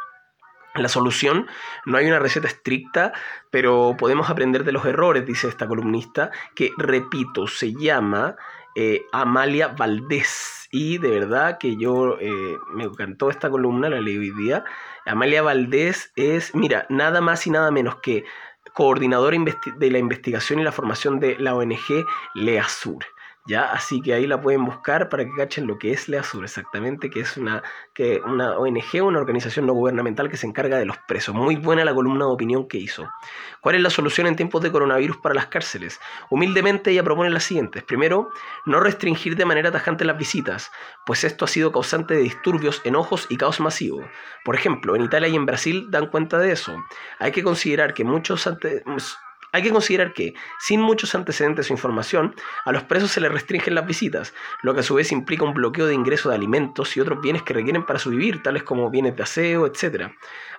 La 0.74 0.88
solución, 0.88 1.48
no 1.84 1.98
hay 1.98 2.06
una 2.06 2.20
receta 2.20 2.46
estricta, 2.46 3.12
pero 3.50 3.96
podemos 3.98 4.30
aprender 4.30 4.62
de 4.62 4.70
los 4.70 4.84
errores, 4.84 5.26
dice 5.26 5.48
esta 5.48 5.66
columnista, 5.66 6.30
que, 6.54 6.70
repito, 6.78 7.48
se 7.48 7.72
llama 7.74 8.36
eh, 8.74 9.02
Amalia 9.12 9.68
Valdés. 9.68 10.68
Y 10.72 10.98
de 10.98 11.10
verdad 11.10 11.58
que 11.58 11.76
yo 11.76 12.16
eh, 12.20 12.56
me 12.72 12.84
encantó 12.84 13.30
esta 13.30 13.50
columna, 13.50 13.88
la 13.88 14.00
leí 14.00 14.18
hoy 14.18 14.30
día. 14.30 14.64
Amalia 15.04 15.42
Valdés 15.42 16.12
es, 16.16 16.54
mira, 16.54 16.86
nada 16.88 17.20
más 17.20 17.46
y 17.46 17.50
nada 17.50 17.70
menos 17.70 17.96
que 17.96 18.24
coordinadora 18.74 19.36
de 19.76 19.90
la 19.90 19.98
investigación 19.98 20.60
y 20.60 20.64
la 20.64 20.72
formación 20.72 21.18
de 21.18 21.36
la 21.38 21.54
ONG 21.54 22.06
LEASUR. 22.34 23.04
¿Ya? 23.50 23.64
Así 23.72 24.00
que 24.00 24.14
ahí 24.14 24.26
la 24.28 24.40
pueden 24.40 24.64
buscar 24.64 25.08
para 25.08 25.24
que 25.24 25.32
cachen 25.36 25.66
lo 25.66 25.76
que 25.76 25.90
es 25.90 26.08
LEASUR 26.08 26.44
exactamente, 26.44 27.10
que 27.10 27.20
es 27.20 27.36
una, 27.36 27.62
que 27.92 28.20
una 28.24 28.56
ONG, 28.56 29.02
una 29.02 29.18
organización 29.18 29.66
no 29.66 29.72
gubernamental 29.74 30.30
que 30.30 30.36
se 30.36 30.46
encarga 30.46 30.78
de 30.78 30.86
los 30.86 30.96
presos. 31.08 31.34
Muy 31.34 31.56
buena 31.56 31.84
la 31.84 31.92
columna 31.92 32.26
de 32.26 32.30
opinión 32.30 32.68
que 32.68 32.78
hizo. 32.78 33.10
¿Cuál 33.60 33.74
es 33.74 33.82
la 33.82 33.90
solución 33.90 34.28
en 34.28 34.36
tiempos 34.36 34.62
de 34.62 34.70
coronavirus 34.70 35.16
para 35.16 35.34
las 35.34 35.48
cárceles? 35.48 35.98
Humildemente 36.30 36.92
ella 36.92 37.02
propone 37.02 37.28
las 37.28 37.42
siguientes. 37.42 37.82
Primero, 37.82 38.30
no 38.66 38.78
restringir 38.78 39.34
de 39.34 39.44
manera 39.44 39.72
tajante 39.72 40.04
las 40.04 40.16
visitas, 40.16 40.70
pues 41.04 41.24
esto 41.24 41.44
ha 41.44 41.48
sido 41.48 41.72
causante 41.72 42.14
de 42.14 42.20
disturbios, 42.20 42.80
enojos 42.84 43.26
y 43.30 43.36
caos 43.36 43.58
masivo. 43.58 44.00
Por 44.44 44.54
ejemplo, 44.54 44.94
en 44.94 45.02
Italia 45.02 45.28
y 45.28 45.34
en 45.34 45.46
Brasil 45.46 45.88
dan 45.90 46.06
cuenta 46.06 46.38
de 46.38 46.52
eso. 46.52 46.76
Hay 47.18 47.32
que 47.32 47.42
considerar 47.42 47.94
que 47.94 48.04
muchos 48.04 48.46
ante 48.46 48.84
hay 49.52 49.62
que 49.62 49.70
considerar 49.70 50.12
que, 50.12 50.34
sin 50.58 50.80
muchos 50.80 51.14
antecedentes 51.14 51.70
o 51.70 51.72
información, 51.72 52.34
a 52.64 52.72
los 52.72 52.84
presos 52.84 53.10
se 53.10 53.20
les 53.20 53.32
restringen 53.32 53.74
las 53.74 53.86
visitas, 53.86 54.34
lo 54.62 54.74
que 54.74 54.80
a 54.80 54.84
su 54.84 54.94
vez 54.94 55.12
implica 55.12 55.44
un 55.44 55.54
bloqueo 55.54 55.86
de 55.86 55.94
ingreso 55.94 56.28
de 56.28 56.36
alimentos 56.36 56.96
y 56.96 57.00
otros 57.00 57.20
bienes 57.20 57.42
que 57.42 57.54
requieren 57.54 57.84
para 57.84 57.98
su 57.98 58.10
vivir, 58.10 58.42
tales 58.42 58.62
como 58.62 58.90
bienes 58.90 59.16
de 59.16 59.22
aseo, 59.22 59.66
etc. 59.66 60.10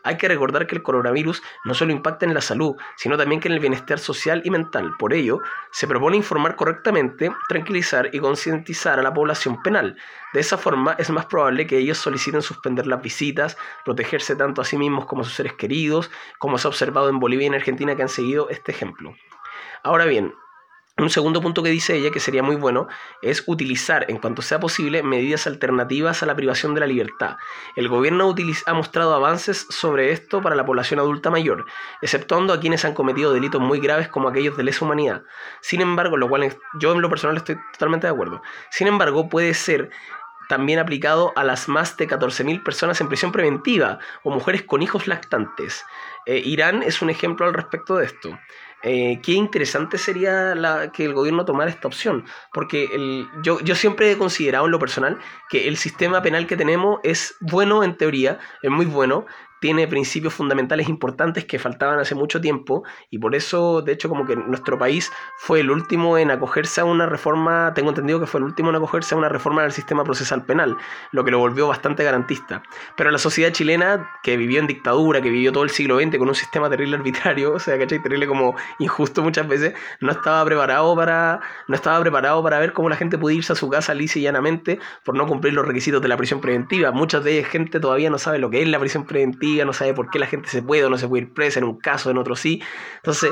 Hay 0.04 0.18
que 0.18 0.28
recordar 0.28 0.68
que 0.68 0.76
el 0.76 0.84
coronavirus 0.84 1.44
no 1.64 1.74
solo 1.74 1.92
impacta 1.92 2.26
en 2.26 2.34
la 2.34 2.42
salud, 2.42 2.76
sino 2.96 3.18
también 3.18 3.40
que 3.40 3.48
en 3.48 3.54
el 3.54 3.60
bienestar 3.60 4.00
social 4.00 4.42
y 4.44 4.50
mental. 4.50 4.94
Por 4.98 5.14
ello, 5.14 5.40
se 5.72 5.88
propone 5.88 6.18
informar 6.18 6.56
correctamente, 6.56 7.32
tranquilizar 7.48 8.10
y 8.12 8.20
concientizar 8.20 9.00
a 9.00 9.04
la 9.04 9.14
población 9.14 9.62
penal. 9.62 9.96
De 10.34 10.40
esa 10.40 10.58
forma, 10.58 10.96
es 10.98 11.10
más 11.10 11.26
probable 11.26 11.68
que 11.68 11.78
ellos 11.78 11.98
soliciten 11.98 12.42
suspender 12.42 12.88
las 12.88 13.02
visitas, 13.02 13.58
protegerse 13.86 14.36
tanto 14.36 14.62
a 14.62 14.66
sí 14.66 14.78
mismos 14.78 15.06
como 15.06 15.22
a 15.22 15.26
sus 15.26 15.34
seres 15.34 15.54
queridos, 15.54 16.10
como 16.40 16.58
se 16.58 16.68
ha 16.68 16.70
observado 16.70 17.10
en 17.10 17.20
Bolivia 17.20 17.46
y 17.46 17.48
en 17.48 17.56
Argentina 17.56 17.96
que 17.96 18.02
han 18.02 18.10
seguido 18.10 18.50
este 18.50 18.74
Ahora 19.84 20.06
bien, 20.06 20.34
un 20.98 21.10
segundo 21.10 21.42
punto 21.42 21.64
que 21.64 21.70
dice 21.70 21.96
ella, 21.96 22.12
que 22.12 22.20
sería 22.20 22.44
muy 22.44 22.56
bueno, 22.56 22.88
es 23.22 23.44
utilizar, 23.48 24.06
en 24.10 24.18
cuanto 24.18 24.42
sea 24.42 24.60
posible, 24.60 25.02
medidas 25.02 25.48
alternativas 25.48 26.22
a 26.22 26.26
la 26.26 26.36
privación 26.36 26.76
de 26.76 26.82
la 26.82 26.86
libertad. 26.86 27.38
El 27.76 27.88
gobierno 27.88 28.36
ha 28.66 28.74
mostrado 28.74 29.16
avances 29.16 29.66
sobre 29.70 30.12
esto 30.12 30.42
para 30.42 30.56
la 30.56 30.66
población 30.66 31.00
adulta 31.00 31.32
mayor, 31.32 31.66
exceptuando 32.02 32.54
a 32.54 32.60
quienes 32.60 32.86
han 32.86 32.94
cometido 32.94 33.34
delitos 33.34 33.62
muy 33.62 33.80
graves 33.80 34.10
como 34.10 34.30
aquellos 34.30 34.58
de 34.58 34.64
lesa 34.64 34.86
humanidad. 34.86 35.24
Sin 35.62 35.82
embargo, 35.82 36.18
lo 36.18 36.30
cual 36.30 36.56
yo 36.80 36.92
en 36.92 37.02
lo 37.02 37.10
personal 37.10 37.38
estoy 37.38 37.58
totalmente 37.74 38.06
de 38.06 38.14
acuerdo. 38.14 38.42
Sin 38.70 38.88
embargo, 38.88 39.28
puede 39.28 39.54
ser 39.54 39.90
también 40.50 40.80
aplicado 40.80 41.32
a 41.38 41.46
las 41.46 41.70
más 41.70 41.96
de 41.96 42.10
14.000 42.10 42.62
personas 42.62 43.00
en 43.00 43.08
prisión 43.08 43.32
preventiva 43.32 44.00
o 44.22 44.32
mujeres 44.32 44.64
con 44.64 44.82
hijos 44.82 45.08
lactantes. 45.08 45.86
Eh, 46.26 46.42
Irán 46.44 46.84
es 46.84 47.02
un 47.02 47.10
ejemplo 47.10 47.46
al 47.46 47.54
respecto 47.54 47.96
de 47.96 48.06
esto. 48.06 48.38
Eh, 48.84 49.20
qué 49.22 49.34
interesante 49.34 49.98
sería 49.98 50.56
la, 50.56 50.92
que 50.92 51.06
el 51.06 51.14
gobierno 51.14 51.46
tomara 51.46 51.70
esta 51.70 51.88
opción, 51.88 52.26
porque 52.52 52.86
el, 52.94 53.28
yo, 53.44 53.60
yo 53.60 53.76
siempre 53.76 54.12
he 54.12 54.18
considerado 54.18 54.66
en 54.66 54.72
lo 54.72 54.80
personal 54.80 55.20
que 55.50 55.68
el 55.68 55.78
sistema 55.78 56.22
penal 56.22 56.48
que 56.48 56.58
tenemos 56.58 57.00
es 57.04 57.36
bueno 57.40 57.84
en 57.84 57.96
teoría, 57.96 58.40
es 58.62 58.72
muy 58.72 58.88
bueno, 58.88 59.26
tiene 59.62 59.88
principios 59.88 60.34
fundamentales 60.34 60.90
importantes 60.90 61.46
que 61.46 61.60
faltaban 61.60 62.00
hace 62.00 62.16
mucho 62.16 62.42
tiempo 62.42 62.84
y 63.12 63.20
por 63.20 63.36
eso, 63.36 63.84
de 63.84 63.94
hecho, 63.94 64.10
como 64.10 64.26
que 64.26 64.36
nuestro 64.36 64.80
país 64.80 65.12
fue 65.38 65.60
el 65.60 65.70
último 65.70 66.18
en 66.18 66.32
acogerse 66.32 66.82
a 66.82 66.86
una 66.86 67.06
reforma, 67.06 67.72
tengo 67.76 67.90
entendido 67.90 68.20
que 68.20 68.26
fue 68.26 68.40
el 68.40 68.46
último 68.46 68.72
en 68.72 68.78
acogerse 68.78 69.14
a 69.14 69.20
una 69.20 69.30
reforma 69.30 69.62
del 69.62 69.72
sistema 69.72 70.04
procesal 70.04 70.46
penal, 70.46 70.78
lo 71.12 71.24
que 71.24 71.30
lo 71.30 71.38
volvió 71.38 71.68
bastante 71.68 72.04
garantista. 72.04 72.64
Pero 72.98 73.12
la 73.12 73.20
sociedad 73.20 73.52
chilena, 73.52 74.10
que 74.24 74.36
vivió 74.36 74.60
en 74.60 74.66
dictadura, 74.66 75.22
que 75.22 75.30
vivió 75.30 75.52
todo 75.52 75.64
el 75.64 75.70
siglo 75.70 76.00
XX 76.00 76.18
con 76.18 76.28
un 76.28 76.36
sistema 76.36 76.68
terrible 76.68 76.96
arbitrario, 76.98 77.54
o 77.54 77.60
sea, 77.60 77.78
¿cachai? 77.78 78.02
Terrible 78.02 78.26
como 78.26 78.56
injusto 78.80 79.22
muchas 79.22 79.48
veces, 79.48 79.76
no 80.00 80.12
estaba 80.12 80.44
preparado 80.44 80.96
para, 80.96 81.40
no 81.68 81.76
estaba 81.76 82.02
preparado 82.02 82.42
para 82.42 82.58
ver 82.58 82.74
cómo 82.74 82.90
la 82.90 82.96
gente 82.96 83.20
puede 83.20 83.36
irse 83.36 83.54
a 83.54 83.56
su 83.56 83.70
casa 83.70 83.94
lisa 83.94 84.18
y 84.18 84.24
llanamente 84.24 84.80
por 85.06 85.16
no 85.16 85.28
cumplir 85.28 85.54
los 85.54 85.68
requisitos 85.68 86.02
de 86.02 86.08
la 86.08 86.18
prisión 86.18 86.42
preventiva. 86.42 86.92
Muchas 86.92 87.24
de 87.24 87.38
ellas 87.38 87.52
gente 87.52 87.80
todavía 87.80 88.10
no 88.10 88.18
sabe 88.18 88.40
lo 88.40 88.50
que 88.50 88.64
es 88.64 88.68
la 88.68 88.80
prisión 88.80 89.06
preventiva 89.06 89.51
no 89.66 89.74
sabe 89.74 89.94
por 89.94 90.10
qué 90.10 90.20
la 90.20 90.28
gente 90.28 90.50
se 90.50 90.62
puede 90.62 90.86
o 90.86 90.90
no 90.90 90.98
se 90.98 91.08
puede 91.08 91.24
ir 91.24 91.34
presa 91.34 91.60
en 91.60 91.66
un 91.66 91.78
caso, 91.78 92.10
en 92.10 92.18
otro 92.18 92.36
sí. 92.36 92.62
Entonces, 92.98 93.32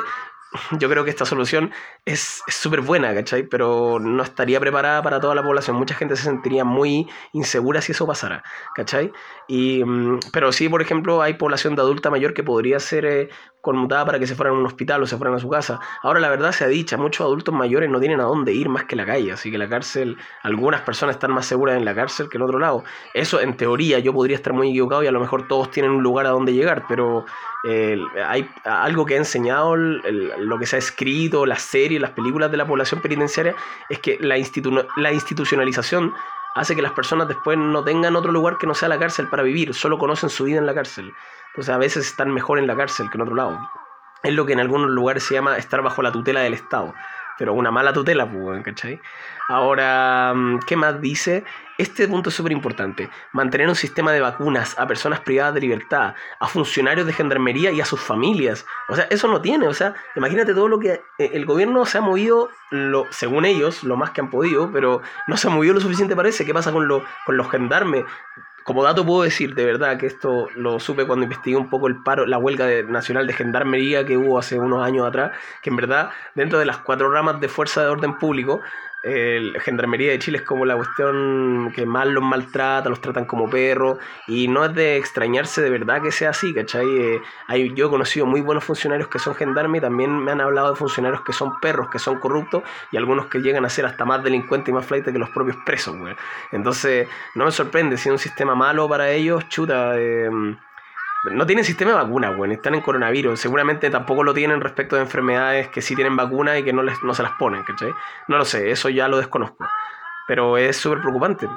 yo 0.80 0.90
creo 0.90 1.04
que 1.04 1.12
esta 1.12 1.26
solución 1.26 1.72
es 2.06 2.42
súper 2.48 2.82
buena, 2.82 3.14
¿cachai? 3.14 3.44
Pero 3.44 4.00
no 4.00 4.24
estaría 4.24 4.60
preparada 4.60 5.02
para 5.04 5.20
toda 5.20 5.36
la 5.36 5.44
población. 5.44 5.76
Mucha 5.76 5.94
gente 5.94 6.16
se 6.16 6.24
sentiría 6.24 6.64
muy 6.64 7.08
insegura 7.34 7.82
si 7.82 7.92
eso 7.92 8.08
pasara, 8.08 8.44
¿cachai? 8.74 9.12
Y, 9.48 9.84
mm, 9.84 10.20
pero 10.34 10.52
sí, 10.52 10.68
por 10.68 10.82
ejemplo, 10.82 11.22
hay 11.22 11.36
población 11.36 11.76
de 11.76 11.82
adulta 11.82 12.10
mayor 12.10 12.34
que 12.34 12.44
podría 12.44 12.80
ser 12.80 13.06
eh, 13.06 13.30
conmutada 13.62 14.06
para 14.06 14.20
que 14.20 14.28
se 14.28 14.36
fueran 14.36 14.56
a 14.56 14.60
un 14.60 14.66
hospital 14.66 15.04
o 15.04 15.08
se 15.08 15.18
fueran 15.18 15.36
a 15.36 15.40
su 15.40 15.50
casa. 15.50 15.80
Ahora, 16.02 16.20
la 16.20 16.30
verdad 16.30 16.52
se 16.52 16.64
ha 16.64 16.68
dicho, 16.68 16.98
muchos 16.98 17.26
adultos 17.26 17.54
mayores 17.54 17.90
no 17.90 18.00
tienen 18.00 18.20
a 18.20 18.24
dónde 18.24 18.54
ir 18.54 18.70
más 18.70 18.86
que 18.86 18.96
la 18.96 19.06
calle, 19.06 19.32
así 19.32 19.52
que 19.52 19.58
la 19.58 19.68
cárcel, 19.68 20.18
algunas 20.44 20.82
personas 20.82 21.16
están 21.16 21.32
más 21.32 21.46
seguras 21.46 21.78
en 21.78 21.86
la 21.86 21.94
cárcel 21.94 22.30
que 22.30 22.38
en 22.38 22.44
otro 22.44 22.60
lado. 22.60 22.84
Eso, 23.14 23.42
en 23.42 23.58
teoría, 23.58 24.00
yo 24.00 24.14
podría 24.14 24.36
estar 24.36 24.54
muy 24.54 24.70
equivocado 24.70 25.04
y 25.04 25.08
a 25.08 25.12
lo 25.12 25.20
mejor 25.20 25.48
todos 25.48 25.72
tienen 25.72 25.92
un 25.92 26.04
lugar 26.04 26.26
a 26.26 26.30
donde 26.30 26.54
llegar, 26.54 26.86
pero 26.88 27.26
hay 28.26 28.50
algo 28.64 29.06
que 29.06 29.16
ha 29.16 29.18
enseñado 29.18 29.76
lo 29.76 30.58
que 30.58 30.66
se 30.66 30.78
ha 30.78 30.80
escrito, 30.80 31.46
las 31.46 31.62
series, 31.62 32.02
las 32.02 32.12
películas 32.12 32.52
de 32.52 32.58
la 32.58 32.66
población 32.66 33.02
penitenciaria, 33.02 33.56
es 33.90 34.00
que 34.00 34.18
la, 34.22 34.38
la 34.98 35.12
institucionalización 35.12 36.14
hace 36.56 36.76
que 36.76 36.82
las 36.82 36.92
personas 36.92 37.28
después 37.28 37.58
no 37.58 37.84
tengan 37.84 38.16
otro 38.16 38.32
lugar 38.32 38.58
que 38.58 38.68
no 38.68 38.74
sea 38.74 38.90
la 38.90 39.00
cárcel 39.00 39.28
para 39.28 39.44
vivir, 39.44 39.74
solo 39.74 39.98
conocen 39.98 40.30
su 40.30 40.46
vida 40.46 40.58
en 40.58 40.66
la 40.66 40.74
cárcel. 40.74 41.14
Entonces 41.50 41.74
a 41.74 41.78
veces 41.78 42.08
están 42.08 42.32
mejor 42.32 42.60
en 42.60 42.68
la 42.68 42.76
cárcel 42.76 43.10
que 43.10 43.18
en 43.18 43.22
otro 43.22 43.36
lado. 43.36 43.60
Es 44.24 44.34
lo 44.34 44.46
que 44.46 44.54
en 44.54 44.60
algunos 44.60 44.90
lugares 44.90 45.24
se 45.24 45.36
llama 45.36 45.58
estar 45.58 45.82
bajo 45.82 46.02
la 46.02 46.12
tutela 46.12 46.42
del 46.42 46.54
Estado. 46.54 46.94
Pero 47.38 47.54
una 47.54 47.72
mala 47.72 47.94
tutela, 47.94 48.30
pues, 48.30 48.64
¿cachai? 48.64 49.00
Ahora, 49.48 50.34
mm, 50.36 50.60
¿qué 50.68 50.76
más 50.76 51.00
dice? 51.00 51.46
Este 51.80 52.10
punto 52.10 52.30
es 52.30 52.36
súper 52.36 52.52
importante. 52.52 53.10
Mantener 53.32 53.70
un 53.70 53.76
sistema 53.76 54.12
de 54.12 54.20
vacunas 54.20 54.78
a 54.78 54.86
personas 54.86 55.22
privadas 55.22 55.54
de 55.54 55.62
libertad, 55.62 56.14
a 56.40 56.48
funcionarios 56.48 57.08
de 57.08 57.14
gendarmería 57.14 57.72
y 57.72 57.80
a 57.80 57.86
sus 57.86 58.02
familias. 58.02 58.66
O 58.90 58.96
sea, 58.96 59.06
eso 59.10 59.30
no 59.30 59.42
tiene. 59.42 59.66
O 59.66 59.74
sea, 59.74 59.96
imagínate 60.18 60.54
todo 60.54 60.68
lo 60.68 60.78
que 60.78 61.02
eh, 61.18 61.32
el 61.34 61.46
gobierno 61.46 61.86
se 61.86 61.98
ha 61.98 62.02
movido, 62.02 62.50
lo, 62.70 63.06
según 63.12 63.46
ellos, 63.46 63.86
lo 63.86 63.96
más 63.96 64.12
que 64.12 64.20
han 64.20 64.30
podido, 64.30 64.72
pero 64.74 65.02
no 65.28 65.38
se 65.38 65.48
ha 65.48 65.52
movido 65.52 65.74
lo 65.74 65.80
suficiente 65.80 66.18
parece. 66.18 66.46
¿Qué 66.46 66.54
pasa 66.54 66.74
con, 66.74 66.90
lo, 66.90 67.02
con 67.26 67.38
los 67.38 67.50
gendarmes? 67.50 68.04
como 68.66 68.84
dato 68.84 69.04
puedo 69.04 69.24
decir 69.24 69.56
de 69.56 69.66
verdad 69.66 69.98
que 69.98 70.06
esto 70.06 70.48
lo 70.56 70.80
supe 70.80 71.08
cuando 71.08 71.24
investigué 71.24 71.58
un 71.58 71.72
poco 71.72 71.88
el 71.88 72.04
paro, 72.04 72.28
la 72.28 72.38
huelga 72.38 72.68
nacional 72.84 73.26
de 73.26 73.34
gendarmería 73.34 74.06
que 74.06 74.16
hubo 74.16 74.38
hace 74.38 74.60
unos 74.60 74.86
años 74.86 75.08
atrás, 75.08 75.32
que 75.64 75.72
en 75.72 75.76
verdad 75.76 76.12
dentro 76.36 76.60
de 76.60 76.66
las 76.66 76.78
cuatro 76.78 77.12
ramas 77.12 77.40
de 77.40 77.48
fuerza 77.48 77.82
de 77.82 77.88
orden 77.88 78.20
público 78.20 78.62
el 79.04 79.60
Gendarmería 79.62 80.12
de 80.12 80.20
Chile 80.20 80.40
es 80.40 80.44
como 80.44 80.66
la 80.66 80.76
cuestión 80.76 81.72
que 81.74 81.86
más 81.86 82.08
los 82.08 82.24
maltrata, 82.24 82.90
los 82.90 83.02
tratan 83.02 83.26
como 83.26 83.50
perros, 83.50 83.98
y 84.28 84.48
no 84.48 84.66
es 84.66 84.74
de 84.74 84.98
extrañarse 84.98 85.62
de 85.62 85.70
verdad 85.70 86.02
que 86.02 86.12
sea 86.12 86.32
así, 86.32 86.54
¿cachai? 86.54 86.88
Eh, 86.88 87.22
hay, 87.48 87.74
yo 87.74 87.88
he 87.88 87.90
conocido 87.90 88.26
muy 88.26 88.42
buenos 88.42 88.64
funcionarios 88.64 89.08
que 89.08 89.20
son 89.20 89.36
gendarmes 89.36 89.80
y 89.80 89.82
también 89.82 90.18
me 90.18 90.32
han 90.32 90.42
hablado 90.42 90.72
de 90.72 90.76
funcionarios 90.76 91.22
que 91.22 91.34
son 91.34 91.60
perros, 91.60 91.90
que 91.90 92.00
son 92.00 92.20
corruptos, 92.20 92.64
y 92.92 92.98
algunos 92.98 93.28
que 93.28 93.40
llegan 93.40 93.66
a 93.66 93.70
ser 93.70 93.86
hasta 93.86 94.06
más 94.06 94.24
delincuentes 94.24 94.70
y 94.70 94.74
más 94.74 94.86
flight 94.86 95.06
que 95.06 95.12
los 95.18 95.30
propios 95.30 95.58
presos, 95.66 95.96
güey. 95.98 96.16
Entonces, 96.52 97.08
no 97.36 97.46
me 97.46 97.52
sorprende, 97.52 97.98
si 97.98 98.10
es 98.10 98.14
un 98.14 98.20
sistema 98.20 98.56
malo 98.56 98.88
para 98.90 99.10
ellos, 99.10 99.48
chuta, 99.50 99.94
eh, 99.98 100.30
no 101.24 101.46
tienen 101.46 101.66
sistema 101.66 101.92
de 101.92 101.98
vacuna, 101.98 102.32
bueno, 102.32 102.54
están 102.54 102.76
en 102.76 102.82
coronavirus. 102.82 103.40
Seguramente 103.40 103.90
tampoco 103.90 104.24
lo 104.24 104.34
tienen 104.34 104.62
respecto 104.62 104.96
de 104.96 105.02
enfermedades 105.02 105.68
que 105.68 105.82
sí 105.82 105.96
tienen 105.96 106.16
vacuna 106.16 106.58
y 106.58 106.64
que 106.64 106.74
no, 106.74 106.82
les, 106.82 107.02
no 107.04 107.14
se 107.14 107.24
las 107.24 107.34
ponen, 107.34 107.64
¿cachai? 107.64 107.94
No 108.28 108.38
lo 108.38 108.46
sé, 108.46 108.72
eso 108.72 108.90
ya 108.90 109.08
lo 109.08 109.18
desconozco. 109.18 109.66
Pero 110.28 110.58
es 110.58 110.78
súper 110.78 111.02
preocupante. 111.02 111.48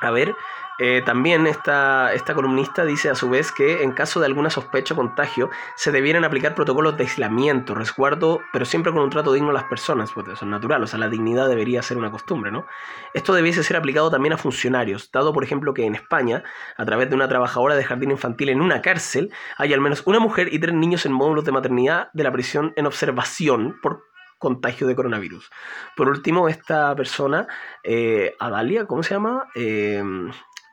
A 0.00 0.10
ver, 0.10 0.34
eh, 0.78 1.02
también 1.04 1.46
esta, 1.46 2.12
esta 2.12 2.34
columnista 2.34 2.84
dice 2.84 3.10
a 3.10 3.14
su 3.14 3.30
vez 3.30 3.52
que 3.52 3.82
en 3.82 3.92
caso 3.92 4.20
de 4.20 4.26
alguna 4.26 4.50
sospecha 4.50 4.94
o 4.94 4.96
contagio 4.96 5.50
se 5.76 5.92
debieran 5.92 6.24
aplicar 6.24 6.54
protocolos 6.54 6.96
de 6.96 7.04
aislamiento, 7.04 7.74
resguardo, 7.74 8.40
pero 8.52 8.64
siempre 8.64 8.92
con 8.92 9.02
un 9.02 9.10
trato 9.10 9.32
digno 9.32 9.50
a 9.50 9.54
las 9.54 9.64
personas, 9.64 10.10
pues 10.12 10.26
eso 10.26 10.44
es 10.44 10.50
natural, 10.50 10.82
o 10.82 10.86
sea, 10.86 10.98
la 10.98 11.08
dignidad 11.08 11.48
debería 11.48 11.82
ser 11.82 11.96
una 11.96 12.10
costumbre, 12.10 12.50
¿no? 12.50 12.66
Esto 13.12 13.32
debiese 13.34 13.62
ser 13.62 13.76
aplicado 13.76 14.10
también 14.10 14.32
a 14.32 14.38
funcionarios, 14.38 15.10
dado 15.12 15.32
por 15.32 15.44
ejemplo 15.44 15.74
que 15.74 15.86
en 15.86 15.94
España, 15.94 16.42
a 16.76 16.84
través 16.84 17.08
de 17.08 17.14
una 17.14 17.28
trabajadora 17.28 17.76
de 17.76 17.84
jardín 17.84 18.10
infantil 18.10 18.48
en 18.48 18.60
una 18.60 18.82
cárcel, 18.82 19.30
hay 19.56 19.72
al 19.72 19.80
menos 19.80 20.02
una 20.06 20.18
mujer 20.18 20.52
y 20.52 20.58
tres 20.58 20.74
niños 20.74 21.06
en 21.06 21.12
módulos 21.12 21.44
de 21.44 21.52
maternidad 21.52 22.08
de 22.12 22.24
la 22.24 22.32
prisión 22.32 22.72
en 22.76 22.86
observación 22.86 23.78
por 23.80 24.04
contagio 24.38 24.86
de 24.86 24.94
coronavirus. 24.94 25.50
Por 25.96 26.08
último, 26.08 26.48
esta 26.48 26.94
persona, 26.94 27.46
eh, 27.82 28.34
Adalia, 28.38 28.86
¿cómo 28.86 29.02
se 29.02 29.14
llama? 29.14 29.48
Eh, 29.54 30.02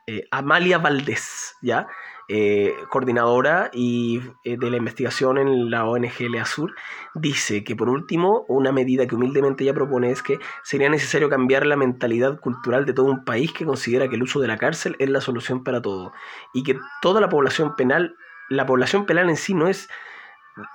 eh, 0.06 0.26
Amalia 0.30 0.78
Valdés, 0.78 1.56
¿ya? 1.62 1.86
Eh, 2.28 2.74
coordinadora 2.88 3.70
y, 3.72 4.20
eh, 4.44 4.56
de 4.56 4.70
la 4.70 4.76
investigación 4.76 5.38
en 5.38 5.70
la 5.70 5.84
ONG 5.84 6.30
Leasur, 6.30 6.74
dice 7.14 7.62
que 7.62 7.76
por 7.76 7.88
último, 7.88 8.44
una 8.48 8.72
medida 8.72 9.06
que 9.06 9.14
humildemente 9.14 9.64
ella 9.64 9.74
propone 9.74 10.10
es 10.10 10.22
que 10.22 10.38
sería 10.62 10.88
necesario 10.88 11.28
cambiar 11.28 11.66
la 11.66 11.76
mentalidad 11.76 12.40
cultural 12.40 12.86
de 12.86 12.94
todo 12.94 13.06
un 13.06 13.24
país 13.24 13.52
que 13.52 13.66
considera 13.66 14.08
que 14.08 14.16
el 14.16 14.22
uso 14.22 14.40
de 14.40 14.48
la 14.48 14.56
cárcel 14.56 14.96
es 14.98 15.10
la 15.10 15.20
solución 15.20 15.62
para 15.62 15.82
todo 15.82 16.12
y 16.54 16.62
que 16.62 16.78
toda 17.02 17.20
la 17.20 17.28
población 17.28 17.76
penal, 17.76 18.16
la 18.48 18.66
población 18.66 19.04
penal 19.04 19.28
en 19.28 19.36
sí 19.36 19.52
no 19.52 19.68
es 19.68 19.88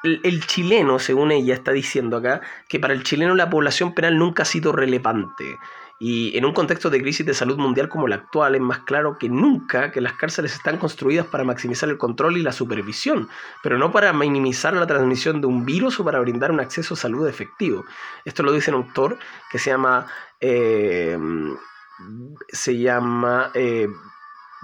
el, 0.04 0.46
chileno, 0.46 1.00
según 1.00 1.32
ella 1.32 1.54
está 1.54 1.72
diciendo 1.72 2.18
acá, 2.18 2.42
que 2.68 2.80
para 2.80 2.94
el 2.94 3.04
chileno 3.04 3.36
la 3.36 3.50
población 3.50 3.94
penal 3.94 4.18
nunca 4.18 4.44
ha 4.44 4.46
sido 4.46 4.72
relevante. 4.72 5.58
Y 6.00 6.38
en 6.38 6.46
un 6.46 6.54
contexto 6.54 6.90
de 6.90 7.02
crisis 7.02 7.26
de 7.26 7.34
salud 7.34 7.58
mundial 7.58 7.90
como 7.90 8.06
el 8.06 8.14
actual, 8.14 8.56
es 8.56 8.62
más 8.62 8.80
claro 8.80 9.18
que 9.18 9.30
nunca 9.30 9.92
que 9.92 10.00
las 10.00 10.14
cárceles 10.14 10.54
están 10.54 10.78
construidas 10.78 11.26
para 11.26 11.44
maximizar 11.44 11.90
el 11.90 11.98
control 11.98 12.38
y 12.38 12.44
la 12.44 12.52
supervisión, 12.52 13.30
pero 13.64 13.80
no 13.80 13.92
para 13.92 14.14
minimizar 14.14 14.74
la 14.74 14.86
transmisión 14.86 15.42
de 15.42 15.48
un 15.48 15.66
virus 15.66 16.00
o 16.00 16.04
para 16.04 16.20
brindar 16.20 16.52
un 16.52 16.60
acceso 16.60 16.94
a 16.94 16.98
salud 16.98 17.28
efectivo. 17.28 17.84
Esto 18.26 18.44
lo 18.44 18.52
dice 18.52 18.70
un 18.72 18.84
autor 18.84 19.18
que 19.52 19.58
se 19.58 19.72
llama. 19.72 20.06
Eh, 20.40 21.18
se 22.50 22.78
llama. 22.78 23.50
Eh, 23.56 23.88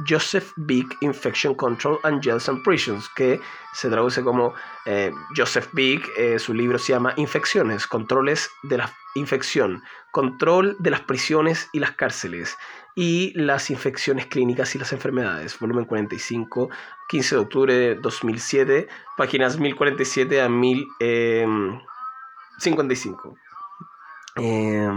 Joseph 0.07 0.51
Big 0.55 0.85
Infection 1.01 1.55
Control 1.55 1.99
and 2.03 2.21
Jails 2.21 2.47
and 2.49 2.63
Prisons, 2.63 3.09
que 3.15 3.39
se 3.73 3.89
traduce 3.89 4.23
como 4.23 4.53
eh, 4.85 5.11
Joseph 5.35 5.69
Big, 5.73 6.01
su 6.37 6.53
libro 6.53 6.79
se 6.79 6.93
llama 6.93 7.13
Infecciones, 7.17 7.87
controles 7.87 8.49
de 8.63 8.77
la 8.77 8.89
infección, 9.15 9.83
control 10.11 10.75
de 10.79 10.89
las 10.89 11.01
prisiones 11.01 11.69
y 11.73 11.79
las 11.79 11.91
cárceles 11.91 12.57
y 12.95 13.33
las 13.35 13.69
infecciones 13.69 14.27
clínicas 14.27 14.73
y 14.75 14.79
las 14.79 14.93
enfermedades, 14.93 15.59
volumen 15.59 15.83
45, 15.85 16.69
15 17.09 17.35
de 17.35 17.41
octubre 17.41 17.73
de 17.73 17.95
2007, 17.95 18.87
páginas 19.17 19.59
1047 19.59 20.41
a 20.41 20.47
1055. 20.49 23.35
Eh, 24.35 24.89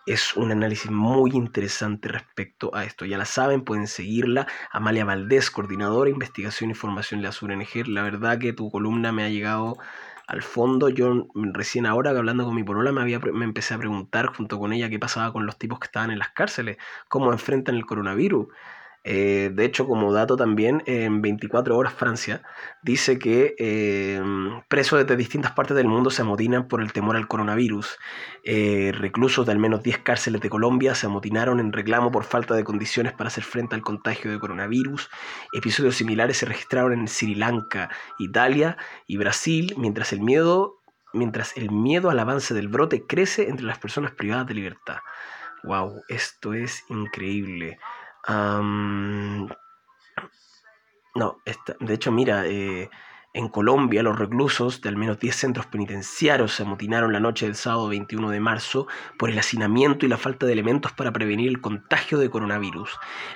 es 0.06 0.36
un 0.36 0.50
análisis 0.52 0.90
muy 0.90 1.30
interesante 1.32 2.08
respecto 2.08 2.74
a 2.74 2.84
esto. 2.84 3.04
Ya 3.06 3.18
la 3.18 3.24
saben, 3.24 3.64
pueden 3.64 3.86
seguirla. 3.86 4.46
Amalia 4.70 5.04
Valdés, 5.04 5.50
coordinadora 5.50 6.10
investigación 6.10 6.70
y 6.70 6.74
formación 6.74 7.20
de 7.20 7.26
la 7.26 7.32
SURNG. 7.32 7.88
La 7.88 8.02
verdad 8.02 8.38
que 8.38 8.52
tu 8.52 8.70
columna 8.70 9.12
me 9.12 9.24
ha 9.24 9.28
llegado 9.28 9.76
al 10.26 10.42
fondo. 10.42 10.88
Yo 10.88 11.26
recién 11.34 11.86
ahora 11.86 12.10
hablando 12.10 12.44
con 12.44 12.54
mi 12.54 12.64
polola 12.64 12.92
me, 12.92 13.00
había, 13.00 13.18
me 13.18 13.44
empecé 13.44 13.74
a 13.74 13.78
preguntar 13.78 14.26
junto 14.26 14.58
con 14.58 14.72
ella 14.72 14.90
qué 14.90 14.98
pasaba 14.98 15.32
con 15.32 15.46
los 15.46 15.58
tipos 15.58 15.78
que 15.78 15.86
estaban 15.86 16.10
en 16.10 16.18
las 16.18 16.30
cárceles, 16.30 16.76
cómo 17.08 17.32
enfrentan 17.32 17.74
el 17.74 17.86
coronavirus. 17.86 18.48
Eh, 19.06 19.50
de 19.52 19.66
hecho, 19.66 19.86
como 19.86 20.14
dato 20.14 20.34
también, 20.36 20.82
en 20.86 21.20
24 21.20 21.76
horas 21.76 21.92
Francia 21.92 22.42
dice 22.82 23.18
que 23.18 23.54
eh, 23.58 24.22
presos 24.68 25.06
de 25.06 25.16
distintas 25.16 25.52
partes 25.52 25.76
del 25.76 25.88
mundo 25.88 26.10
se 26.10 26.22
amotinan 26.22 26.68
por 26.68 26.80
el 26.80 26.92
temor 26.94 27.16
al 27.16 27.28
coronavirus. 27.28 27.98
Eh, 28.44 28.92
reclusos 28.94 29.44
de 29.44 29.52
al 29.52 29.58
menos 29.58 29.82
10 29.82 29.98
cárceles 29.98 30.40
de 30.40 30.48
Colombia 30.48 30.94
se 30.94 31.06
amotinaron 31.06 31.60
en 31.60 31.72
reclamo 31.72 32.10
por 32.10 32.24
falta 32.24 32.54
de 32.54 32.64
condiciones 32.64 33.12
para 33.12 33.28
hacer 33.28 33.44
frente 33.44 33.74
al 33.74 33.82
contagio 33.82 34.30
de 34.30 34.40
coronavirus. 34.40 35.10
Episodios 35.52 35.96
similares 35.96 36.38
se 36.38 36.46
registraron 36.46 36.94
en 36.94 37.06
Sri 37.06 37.34
Lanka, 37.34 37.90
Italia 38.18 38.78
y 39.06 39.18
Brasil, 39.18 39.74
mientras 39.76 40.14
el 40.14 40.22
miedo, 40.22 40.78
mientras 41.12 41.54
el 41.58 41.70
miedo 41.70 42.08
al 42.08 42.18
avance 42.18 42.54
del 42.54 42.68
brote 42.68 43.04
crece 43.06 43.50
entre 43.50 43.66
las 43.66 43.78
personas 43.78 44.12
privadas 44.12 44.46
de 44.46 44.54
libertad. 44.54 44.96
¡Wow! 45.62 46.02
Esto 46.08 46.54
es 46.54 46.84
increíble 46.88 47.78
no, 51.14 51.36
de 51.80 51.94
hecho, 51.94 52.10
mira, 52.10 52.46
eh, 52.46 52.90
en 53.34 53.48
Colombia 53.48 54.04
los 54.04 54.16
reclusos 54.16 54.80
de 54.80 54.88
al 54.88 54.96
menos 54.96 55.18
10 55.18 55.34
centros 55.34 55.66
penitenciarios 55.66 56.54
se 56.54 56.62
amotinaron 56.62 57.12
la 57.12 57.18
noche 57.18 57.46
del 57.46 57.56
sábado 57.56 57.88
21 57.88 58.30
de 58.30 58.38
marzo 58.38 58.86
por 59.18 59.28
el 59.28 59.38
hacinamiento 59.38 60.06
y 60.06 60.08
la 60.08 60.16
falta 60.16 60.46
de 60.46 60.52
elementos 60.52 60.92
para 60.92 61.12
prevenir 61.12 61.48
el 61.48 61.60
contagio 61.60 62.18
de 62.18 62.30
coronavirus. 62.30 62.90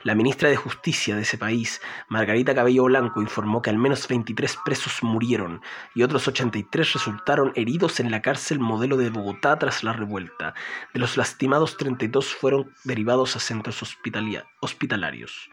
La 0.04 0.14
ministra 0.14 0.48
de 0.48 0.56
Justicia 0.56 1.16
de 1.16 1.22
ese 1.22 1.36
país, 1.36 1.82
Margarita 2.08 2.54
Cabello 2.54 2.84
Blanco, 2.84 3.20
informó 3.20 3.60
que 3.60 3.70
al 3.70 3.78
menos 3.78 4.06
23 4.06 4.58
presos 4.64 5.02
murieron 5.02 5.62
y 5.96 6.04
otros 6.04 6.28
83 6.28 6.92
resultaron 6.92 7.50
heridos 7.56 7.98
en 7.98 8.12
la 8.12 8.22
cárcel 8.22 8.60
modelo 8.60 8.96
de 8.98 9.10
Bogotá 9.10 9.58
tras 9.58 9.82
la 9.82 9.92
revuelta. 9.92 10.54
De 10.94 11.00
los 11.00 11.16
lastimados, 11.16 11.76
32 11.76 12.34
fueron 12.34 12.72
derivados 12.84 13.34
a 13.34 13.40
centros 13.40 13.82
hospitalarios 13.82 15.50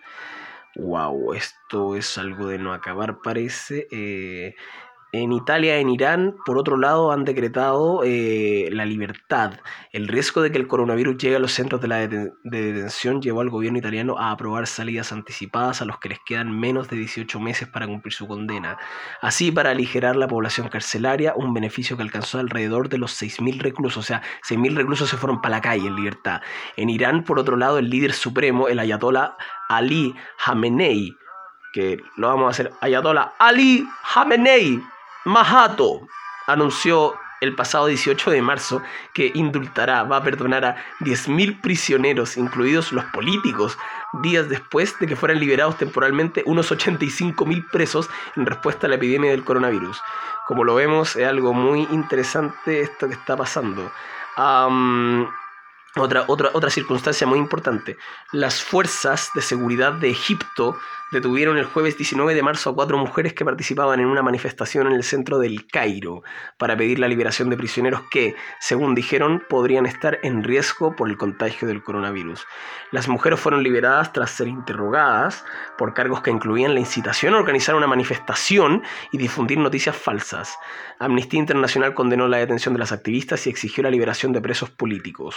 wow, 0.75 1.33
esto 1.33 1.95
es 1.95 2.17
algo 2.17 2.47
de 2.47 2.57
no 2.57 2.73
acabar, 2.73 3.19
parece. 3.21 3.87
Eh, 3.91 4.55
En 5.11 5.31
Italia, 5.31 5.77
en 5.77 5.89
Irán, 5.89 6.35
por 6.45 6.57
otro 6.57 6.75
lado, 6.75 7.11
han 7.11 7.23
decretado 7.23 8.01
eh, 8.03 8.67
la 8.71 8.85
libertad. 8.85 9.53
El 9.93 10.09
riesgo 10.09 10.41
de 10.41 10.51
que 10.51 10.57
el 10.57 10.67
coronavirus 10.67 11.17
llegue 11.17 11.37
a 11.37 11.39
los 11.39 11.53
centros 11.53 11.79
de, 11.79 11.87
de 12.43 12.73
detención 12.73 13.21
llevó 13.21 13.39
al 13.39 13.49
gobierno 13.49 13.79
italiano 13.79 14.17
a 14.17 14.31
aprobar 14.31 14.67
salidas 14.67 15.13
anticipadas 15.13 15.81
a 15.81 15.85
los 15.85 15.99
que 15.99 16.09
les 16.09 16.19
quedan 16.25 16.51
menos 16.59 16.89
de 16.89 16.97
18 16.97 17.39
meses 17.39 17.67
para 17.67 17.87
cumplir 17.87 18.13
su 18.13 18.27
condena. 18.27 18.77
Así, 19.21 19.51
para 19.51 19.71
aligerar 19.71 20.17
la 20.17 20.27
población 20.27 20.67
carcelaria, 20.67 21.33
un 21.35 21.53
beneficio 21.53 21.95
que 21.95 22.03
alcanzó 22.03 22.39
alrededor 22.39 22.89
de 22.89 22.97
los 22.97 23.21
6.000 23.21 23.61
reclusos. 23.61 23.97
O 23.97 24.05
sea, 24.05 24.21
6.000 24.47 24.75
reclusos 24.75 25.09
se 25.09 25.17
fueron 25.17 25.41
para 25.41 25.55
la 25.55 25.61
calle 25.61 25.87
en 25.87 25.95
libertad. 25.95 26.41
En 26.75 26.89
Irán, 26.89 27.23
por 27.23 27.39
otro 27.39 27.55
lado, 27.55 27.77
el 27.77 27.89
líder 27.89 28.11
supremo, 28.11 28.67
el 28.67 28.79
ayatollah 28.79 29.37
Ali 29.69 30.13
Khamenei, 30.43 31.15
que 31.73 31.99
lo 32.17 32.27
vamos 32.27 32.47
a 32.47 32.49
hacer 32.49 32.71
ayatollah 32.81 33.33
Ali 33.39 33.87
Khamenei, 34.13 34.81
Mahato 35.25 36.07
anunció 36.47 37.15
el 37.41 37.55
pasado 37.55 37.87
18 37.87 38.31
de 38.31 38.41
marzo 38.41 38.81
que 39.13 39.31
indultará, 39.33 40.03
va 40.03 40.17
a 40.17 40.23
perdonar 40.23 40.65
a 40.65 40.75
10.000 41.01 41.61
prisioneros, 41.61 42.37
incluidos 42.37 42.91
los 42.91 43.05
políticos, 43.05 43.77
días 44.21 44.47
después 44.49 44.97
de 44.99 45.07
que 45.07 45.15
fueran 45.15 45.39
liberados 45.39 45.77
temporalmente 45.77 46.43
unos 46.45 46.71
85.000 46.71 47.69
presos 47.71 48.09
en 48.35 48.45
respuesta 48.45 48.87
a 48.87 48.89
la 48.89 48.95
epidemia 48.95 49.31
del 49.31 49.43
coronavirus. 49.43 50.01
Como 50.47 50.63
lo 50.63 50.75
vemos, 50.75 51.15
es 51.15 51.27
algo 51.27 51.53
muy 51.53 51.87
interesante 51.91 52.81
esto 52.81 53.07
que 53.07 53.15
está 53.15 53.35
pasando. 53.35 53.91
otra, 55.95 56.25
otra, 56.27 56.51
otra 56.53 56.69
circunstancia 56.69 57.27
muy 57.27 57.39
importante. 57.39 57.97
Las 58.31 58.63
fuerzas 58.63 59.31
de 59.33 59.41
seguridad 59.41 59.93
de 59.93 60.09
Egipto 60.11 60.77
detuvieron 61.11 61.57
el 61.57 61.65
jueves 61.65 61.97
19 61.97 62.33
de 62.33 62.41
marzo 62.41 62.71
a 62.71 62.75
cuatro 62.75 62.97
mujeres 62.97 63.33
que 63.33 63.45
participaban 63.45 63.99
en 63.99 64.07
una 64.07 64.23
manifestación 64.23 64.87
en 64.87 64.93
el 64.93 65.03
centro 65.03 65.37
del 65.37 65.67
Cairo 65.67 66.23
para 66.57 66.75
pedir 66.75 66.99
la 66.99 67.07
liberación 67.07 67.49
de 67.49 67.57
prisioneros 67.57 68.01
que, 68.09 68.35
según 68.59 68.95
dijeron, 68.95 69.43
podrían 69.47 69.85
estar 69.85 70.19
en 70.23 70.43
riesgo 70.43 70.95
por 70.95 71.09
el 71.09 71.17
contagio 71.17 71.67
del 71.67 71.83
coronavirus. 71.83 72.45
Las 72.91 73.07
mujeres 73.07 73.39
fueron 73.39 73.63
liberadas 73.63 74.13
tras 74.13 74.31
ser 74.31 74.47
interrogadas 74.47 75.45
por 75.77 75.93
cargos 75.93 76.21
que 76.21 76.31
incluían 76.31 76.73
la 76.73 76.79
incitación 76.79 77.33
a 77.33 77.39
organizar 77.39 77.75
una 77.75 77.87
manifestación 77.87 78.83
y 79.11 79.17
difundir 79.17 79.59
noticias 79.59 79.95
falsas. 79.95 80.57
Amnistía 80.99 81.39
Internacional 81.39 81.93
condenó 81.93 82.27
la 82.27 82.37
detención 82.37 82.73
de 82.73 82.79
las 82.79 82.91
activistas 82.91 83.45
y 83.45 83.49
exigió 83.49 83.83
la 83.83 83.91
liberación 83.91 84.33
de 84.33 84.41
presos 84.41 84.69
políticos. 84.69 85.35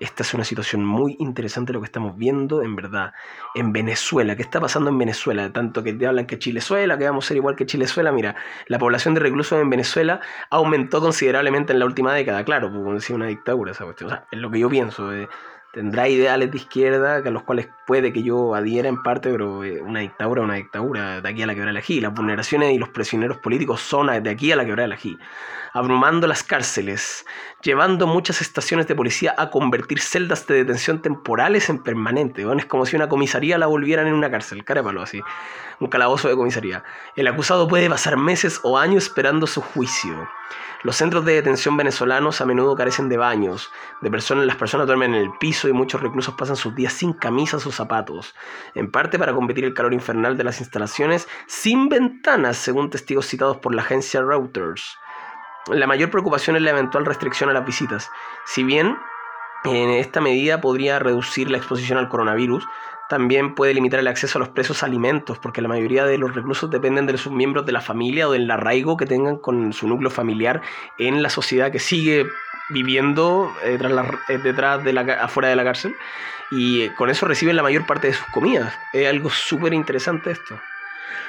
Esta 0.00 0.22
es 0.22 0.34
una 0.34 0.44
situación 0.44 0.84
muy 0.84 1.16
interesante 1.20 1.72
lo 1.72 1.80
que 1.80 1.86
estamos 1.86 2.16
viendo, 2.16 2.62
en 2.62 2.76
verdad, 2.76 3.12
en 3.54 3.72
Venezuela. 3.72 4.36
¿Qué 4.36 4.42
está 4.42 4.60
pasando 4.60 4.90
en 4.90 4.96
Venezuela, 4.98 5.05
tanto 5.52 5.82
que 5.82 5.92
te 5.92 6.06
hablan 6.06 6.26
que 6.26 6.38
Chilezuela, 6.38 6.98
que 6.98 7.04
vamos 7.04 7.24
a 7.24 7.28
ser 7.28 7.36
igual 7.36 7.56
que 7.56 7.66
Chilezuela, 7.66 8.12
mira, 8.12 8.36
la 8.66 8.78
población 8.78 9.14
de 9.14 9.20
reclusos 9.20 9.60
en 9.60 9.70
Venezuela 9.70 10.20
aumentó 10.50 11.00
considerablemente 11.00 11.72
en 11.72 11.78
la 11.78 11.84
última 11.84 12.14
década, 12.14 12.44
claro, 12.44 12.68
pues, 12.68 12.80
como 12.80 12.94
decía 12.94 13.16
una 13.16 13.26
dictadura 13.26 13.72
esa 13.72 13.84
cuestión, 13.84 14.08
o 14.08 14.14
sea, 14.14 14.26
es 14.30 14.38
lo 14.38 14.50
que 14.50 14.58
yo 14.58 14.68
pienso, 14.68 15.12
eh, 15.12 15.28
tendrá 15.76 16.08
ideales 16.08 16.50
de 16.50 16.56
izquierda 16.56 17.16
a 17.16 17.30
los 17.30 17.42
cuales 17.42 17.68
puede 17.86 18.10
que 18.10 18.22
yo 18.22 18.54
adhiera 18.54 18.88
en 18.88 19.02
parte, 19.02 19.30
pero 19.30 19.62
eh, 19.62 19.82
una 19.82 20.00
dictadura 20.00 20.40
una 20.40 20.54
dictadura, 20.54 21.20
de 21.20 21.28
aquí 21.28 21.42
a 21.42 21.46
la 21.46 21.52
quebrada 21.52 21.74
de 21.74 21.80
la 21.80 21.84
G. 21.84 22.00
Las 22.00 22.14
vulneraciones 22.14 22.72
y 22.72 22.78
los 22.78 22.88
prisioneros 22.88 23.36
políticos 23.36 23.82
son 23.82 24.06
de 24.22 24.30
aquí 24.30 24.50
a 24.50 24.56
la 24.56 24.64
quebrada 24.64 24.88
de 24.88 24.94
la 24.94 24.98
G. 24.98 25.18
Abrumando 25.74 26.26
las 26.26 26.42
cárceles, 26.42 27.26
llevando 27.60 28.06
muchas 28.06 28.40
estaciones 28.40 28.86
de 28.86 28.94
policía 28.94 29.34
a 29.36 29.50
convertir 29.50 30.00
celdas 30.00 30.46
de 30.46 30.54
detención 30.54 31.02
temporales 31.02 31.68
en 31.68 31.82
permanentes. 31.82 32.46
Es 32.56 32.64
como 32.64 32.86
si 32.86 32.96
una 32.96 33.10
comisaría 33.10 33.58
la 33.58 33.66
volvieran 33.66 34.06
en 34.06 34.14
una 34.14 34.30
cárcel, 34.30 34.64
carépalo 34.64 35.02
así. 35.02 35.20
Un 35.78 35.88
calabozo 35.88 36.28
de 36.28 36.36
comisaría. 36.36 36.84
El 37.16 37.26
acusado 37.26 37.68
puede 37.68 37.90
pasar 37.90 38.16
meses 38.16 38.60
o 38.62 38.78
años 38.78 39.04
esperando 39.04 39.46
su 39.46 39.60
juicio. 39.60 40.26
Los 40.82 40.96
centros 40.96 41.24
de 41.24 41.34
detención 41.34 41.76
venezolanos 41.76 42.40
a 42.40 42.46
menudo 42.46 42.76
carecen 42.76 43.08
de 43.08 43.16
baños, 43.16 43.72
de 44.02 44.10
personas, 44.10 44.46
las 44.46 44.56
personas 44.56 44.86
duermen 44.86 45.14
en 45.14 45.22
el 45.22 45.30
piso 45.40 45.68
y 45.68 45.72
muchos 45.72 46.00
reclusos 46.00 46.34
pasan 46.34 46.56
sus 46.56 46.74
días 46.74 46.92
sin 46.92 47.12
camisas 47.12 47.66
o 47.66 47.72
zapatos, 47.72 48.34
en 48.74 48.90
parte 48.90 49.18
para 49.18 49.32
combatir 49.32 49.64
el 49.64 49.74
calor 49.74 49.94
infernal 49.94 50.36
de 50.36 50.44
las 50.44 50.60
instalaciones 50.60 51.28
sin 51.46 51.88
ventanas, 51.88 52.56
según 52.56 52.90
testigos 52.90 53.26
citados 53.26 53.56
por 53.56 53.74
la 53.74 53.82
agencia 53.82 54.22
Reuters. 54.22 54.98
La 55.68 55.88
mayor 55.88 56.10
preocupación 56.10 56.54
es 56.54 56.62
la 56.62 56.70
eventual 56.70 57.04
restricción 57.04 57.50
a 57.50 57.52
las 57.52 57.66
visitas. 57.66 58.10
Si 58.44 58.62
bien 58.62 58.96
en 59.64 59.90
esta 59.90 60.20
medida 60.20 60.60
podría 60.60 61.00
reducir 61.00 61.50
la 61.50 61.56
exposición 61.56 61.98
al 61.98 62.08
coronavirus, 62.08 62.64
también 63.08 63.54
puede 63.54 63.74
limitar 63.74 64.00
el 64.00 64.08
acceso 64.08 64.38
a 64.38 64.40
los 64.40 64.48
presos 64.48 64.82
alimentos, 64.82 65.38
porque 65.38 65.62
la 65.62 65.68
mayoría 65.68 66.04
de 66.04 66.18
los 66.18 66.34
reclusos 66.34 66.70
dependen 66.70 67.06
de 67.06 67.18
sus 67.18 67.32
miembros 67.32 67.64
de 67.66 67.72
la 67.72 67.80
familia 67.80 68.28
o 68.28 68.32
del 68.32 68.50
arraigo 68.50 68.96
que 68.96 69.06
tengan 69.06 69.36
con 69.38 69.72
su 69.72 69.88
núcleo 69.88 70.10
familiar 70.10 70.60
en 70.98 71.22
la 71.22 71.30
sociedad 71.30 71.70
que 71.70 71.78
sigue 71.78 72.26
viviendo 72.68 73.52
eh, 73.62 73.78
eh, 74.28 74.38
detrás 74.38 74.82
de 74.82 74.92
la, 74.92 75.02
afuera 75.20 75.48
de 75.48 75.56
la 75.56 75.64
cárcel 75.64 75.94
y 76.50 76.82
eh, 76.82 76.92
con 76.96 77.10
eso 77.10 77.26
reciben 77.26 77.54
la 77.56 77.62
mayor 77.62 77.86
parte 77.86 78.08
de 78.08 78.14
sus 78.14 78.26
comidas. 78.26 78.74
Es 78.92 79.08
algo 79.08 79.30
súper 79.30 79.72
interesante 79.72 80.32
esto. 80.32 80.58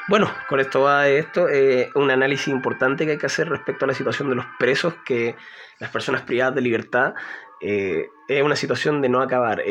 Bueno, 0.07 0.31
con 0.47 0.59
esto 0.61 0.81
va 0.81 1.09
esto, 1.09 1.47
un 1.95 2.09
análisis 2.09 2.47
importante 2.47 3.05
que 3.05 3.11
hay 3.11 3.17
que 3.17 3.25
hacer 3.25 3.49
respecto 3.49 3.83
a 3.83 3.89
la 3.89 3.93
situación 3.93 4.29
de 4.29 4.35
los 4.35 4.45
presos, 4.57 4.93
que 5.03 5.35
las 5.79 5.89
personas 5.89 6.21
privadas 6.21 6.55
de 6.55 6.61
libertad, 6.61 7.13
es 7.59 8.41
una 8.41 8.55
situación 8.55 9.01
de 9.01 9.09
no 9.09 9.21
acabar. 9.21 9.61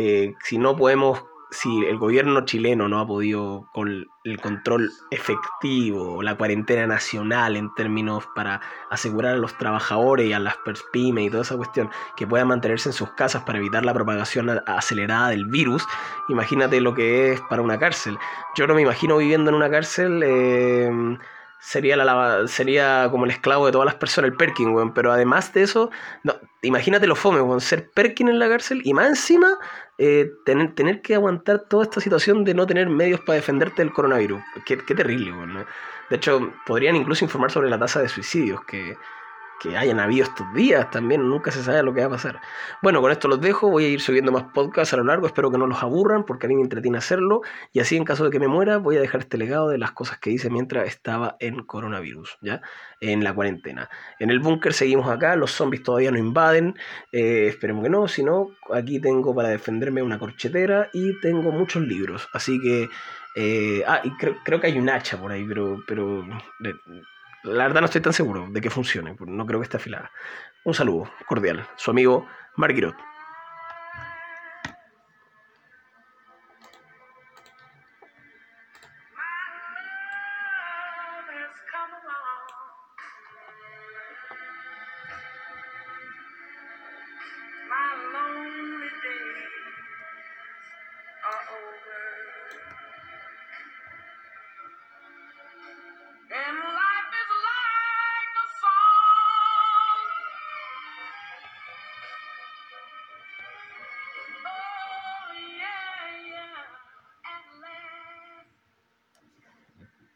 si 0.44 0.58
no 0.58 0.76
podemos 0.76 1.24
si 1.56 1.86
el 1.86 1.96
gobierno 1.96 2.44
chileno 2.44 2.86
no 2.86 3.00
ha 3.00 3.06
podido 3.06 3.70
con 3.72 4.06
el 4.24 4.40
control 4.40 4.90
efectivo, 5.10 6.22
la 6.22 6.36
cuarentena 6.36 6.86
nacional 6.86 7.56
en 7.56 7.72
términos 7.74 8.24
para 8.34 8.60
asegurar 8.90 9.34
a 9.34 9.38
los 9.38 9.56
trabajadores 9.56 10.28
y 10.28 10.34
a 10.34 10.38
las 10.38 10.56
pymes 10.92 11.26
y 11.26 11.30
toda 11.30 11.42
esa 11.44 11.56
cuestión 11.56 11.90
que 12.14 12.26
puedan 12.26 12.48
mantenerse 12.48 12.90
en 12.90 12.92
sus 12.92 13.10
casas 13.12 13.44
para 13.44 13.58
evitar 13.58 13.86
la 13.86 13.94
propagación 13.94 14.62
acelerada 14.66 15.30
del 15.30 15.46
virus, 15.46 15.86
imagínate 16.28 16.80
lo 16.82 16.92
que 16.92 17.32
es 17.32 17.40
para 17.48 17.62
una 17.62 17.78
cárcel. 17.78 18.18
Yo 18.54 18.66
no 18.66 18.74
me 18.74 18.82
imagino 18.82 19.16
viviendo 19.16 19.50
en 19.50 19.56
una 19.56 19.70
cárcel. 19.70 20.22
Eh, 20.24 20.90
sería, 21.66 21.96
la, 21.96 22.46
sería 22.46 23.08
como 23.10 23.24
el 23.24 23.32
esclavo 23.32 23.66
de 23.66 23.72
todas 23.72 23.86
las 23.86 23.96
personas, 23.96 24.30
el 24.30 24.36
Perkin, 24.36 24.68
weón. 24.68 24.94
Pero 24.94 25.12
además 25.12 25.52
de 25.52 25.64
eso, 25.64 25.90
no, 26.22 26.34
imagínate 26.62 27.08
lo 27.08 27.16
fome, 27.16 27.40
weón, 27.40 27.60
ser 27.60 27.90
Perkin 27.90 28.28
en 28.28 28.38
la 28.38 28.48
cárcel 28.48 28.82
y 28.84 28.94
más 28.94 29.08
encima 29.08 29.58
eh, 29.98 30.30
tener, 30.44 30.76
tener 30.76 31.02
que 31.02 31.16
aguantar 31.16 31.64
toda 31.68 31.82
esta 31.82 32.00
situación 32.00 32.44
de 32.44 32.54
no 32.54 32.68
tener 32.68 32.88
medios 32.88 33.18
para 33.20 33.34
defenderte 33.34 33.82
del 33.82 33.92
coronavirus. 33.92 34.40
Qué, 34.64 34.76
terrible, 34.76 35.32
weón. 35.32 35.66
De 36.08 36.16
hecho, 36.16 36.52
podrían 36.64 36.94
incluso 36.94 37.24
informar 37.24 37.50
sobre 37.50 37.68
la 37.68 37.80
tasa 37.80 38.00
de 38.00 38.08
suicidios, 38.08 38.64
que 38.64 38.96
que 39.60 39.76
hayan 39.76 40.00
habido 40.00 40.24
estos 40.24 40.46
días 40.54 40.90
también, 40.90 41.28
nunca 41.28 41.50
se 41.50 41.62
sabe 41.62 41.82
lo 41.82 41.94
que 41.94 42.00
va 42.00 42.06
a 42.06 42.10
pasar. 42.10 42.40
Bueno, 42.82 43.00
con 43.00 43.10
esto 43.10 43.28
los 43.28 43.40
dejo, 43.40 43.70
voy 43.70 43.84
a 43.84 43.88
ir 43.88 44.00
subiendo 44.00 44.32
más 44.32 44.44
podcasts 44.54 44.92
a 44.94 44.96
lo 44.96 45.04
largo, 45.04 45.26
espero 45.26 45.50
que 45.50 45.58
no 45.58 45.66
los 45.66 45.82
aburran 45.82 46.24
porque 46.24 46.46
a 46.46 46.48
mí 46.48 46.56
me 46.56 46.62
entretiene 46.62 46.98
hacerlo 46.98 47.40
y 47.72 47.80
así 47.80 47.96
en 47.96 48.04
caso 48.04 48.24
de 48.24 48.30
que 48.30 48.38
me 48.38 48.48
muera 48.48 48.78
voy 48.78 48.96
a 48.96 49.00
dejar 49.00 49.22
este 49.22 49.38
legado 49.38 49.68
de 49.68 49.78
las 49.78 49.92
cosas 49.92 50.18
que 50.18 50.30
hice 50.30 50.50
mientras 50.50 50.86
estaba 50.86 51.36
en 51.40 51.62
coronavirus, 51.64 52.38
¿ya? 52.40 52.60
En 53.00 53.24
la 53.24 53.34
cuarentena. 53.34 53.88
En 54.18 54.30
el 54.30 54.40
búnker 54.40 54.72
seguimos 54.72 55.08
acá, 55.08 55.36
los 55.36 55.52
zombies 55.52 55.82
todavía 55.82 56.10
no 56.10 56.18
invaden, 56.18 56.76
eh, 57.12 57.46
esperemos 57.48 57.82
que 57.82 57.90
no, 57.90 58.08
si 58.08 58.22
no, 58.22 58.48
aquí 58.72 59.00
tengo 59.00 59.34
para 59.34 59.48
defenderme 59.48 60.02
una 60.02 60.18
corchetera 60.18 60.90
y 60.92 61.18
tengo 61.20 61.50
muchos 61.52 61.82
libros, 61.82 62.28
así 62.32 62.60
que... 62.60 62.88
Eh, 63.38 63.84
ah, 63.86 64.00
y 64.02 64.10
creo, 64.12 64.38
creo, 64.42 64.58
que 64.58 64.68
hay 64.68 64.78
un 64.78 64.88
hacha 64.88 65.20
por 65.20 65.30
ahí, 65.30 65.44
pero, 65.46 65.84
pero 65.86 66.24
la 67.42 67.64
verdad 67.64 67.80
no 67.80 67.86
estoy 67.86 68.00
tan 68.00 68.12
seguro 68.12 68.48
de 68.50 68.60
que 68.60 68.70
funcione, 68.70 69.16
no 69.18 69.46
creo 69.46 69.60
que 69.60 69.64
esté 69.64 69.76
afilada. 69.76 70.10
Un 70.64 70.74
saludo 70.74 71.10
cordial, 71.26 71.66
su 71.76 71.90
amigo 71.90 72.26
Marguerite. 72.56 72.96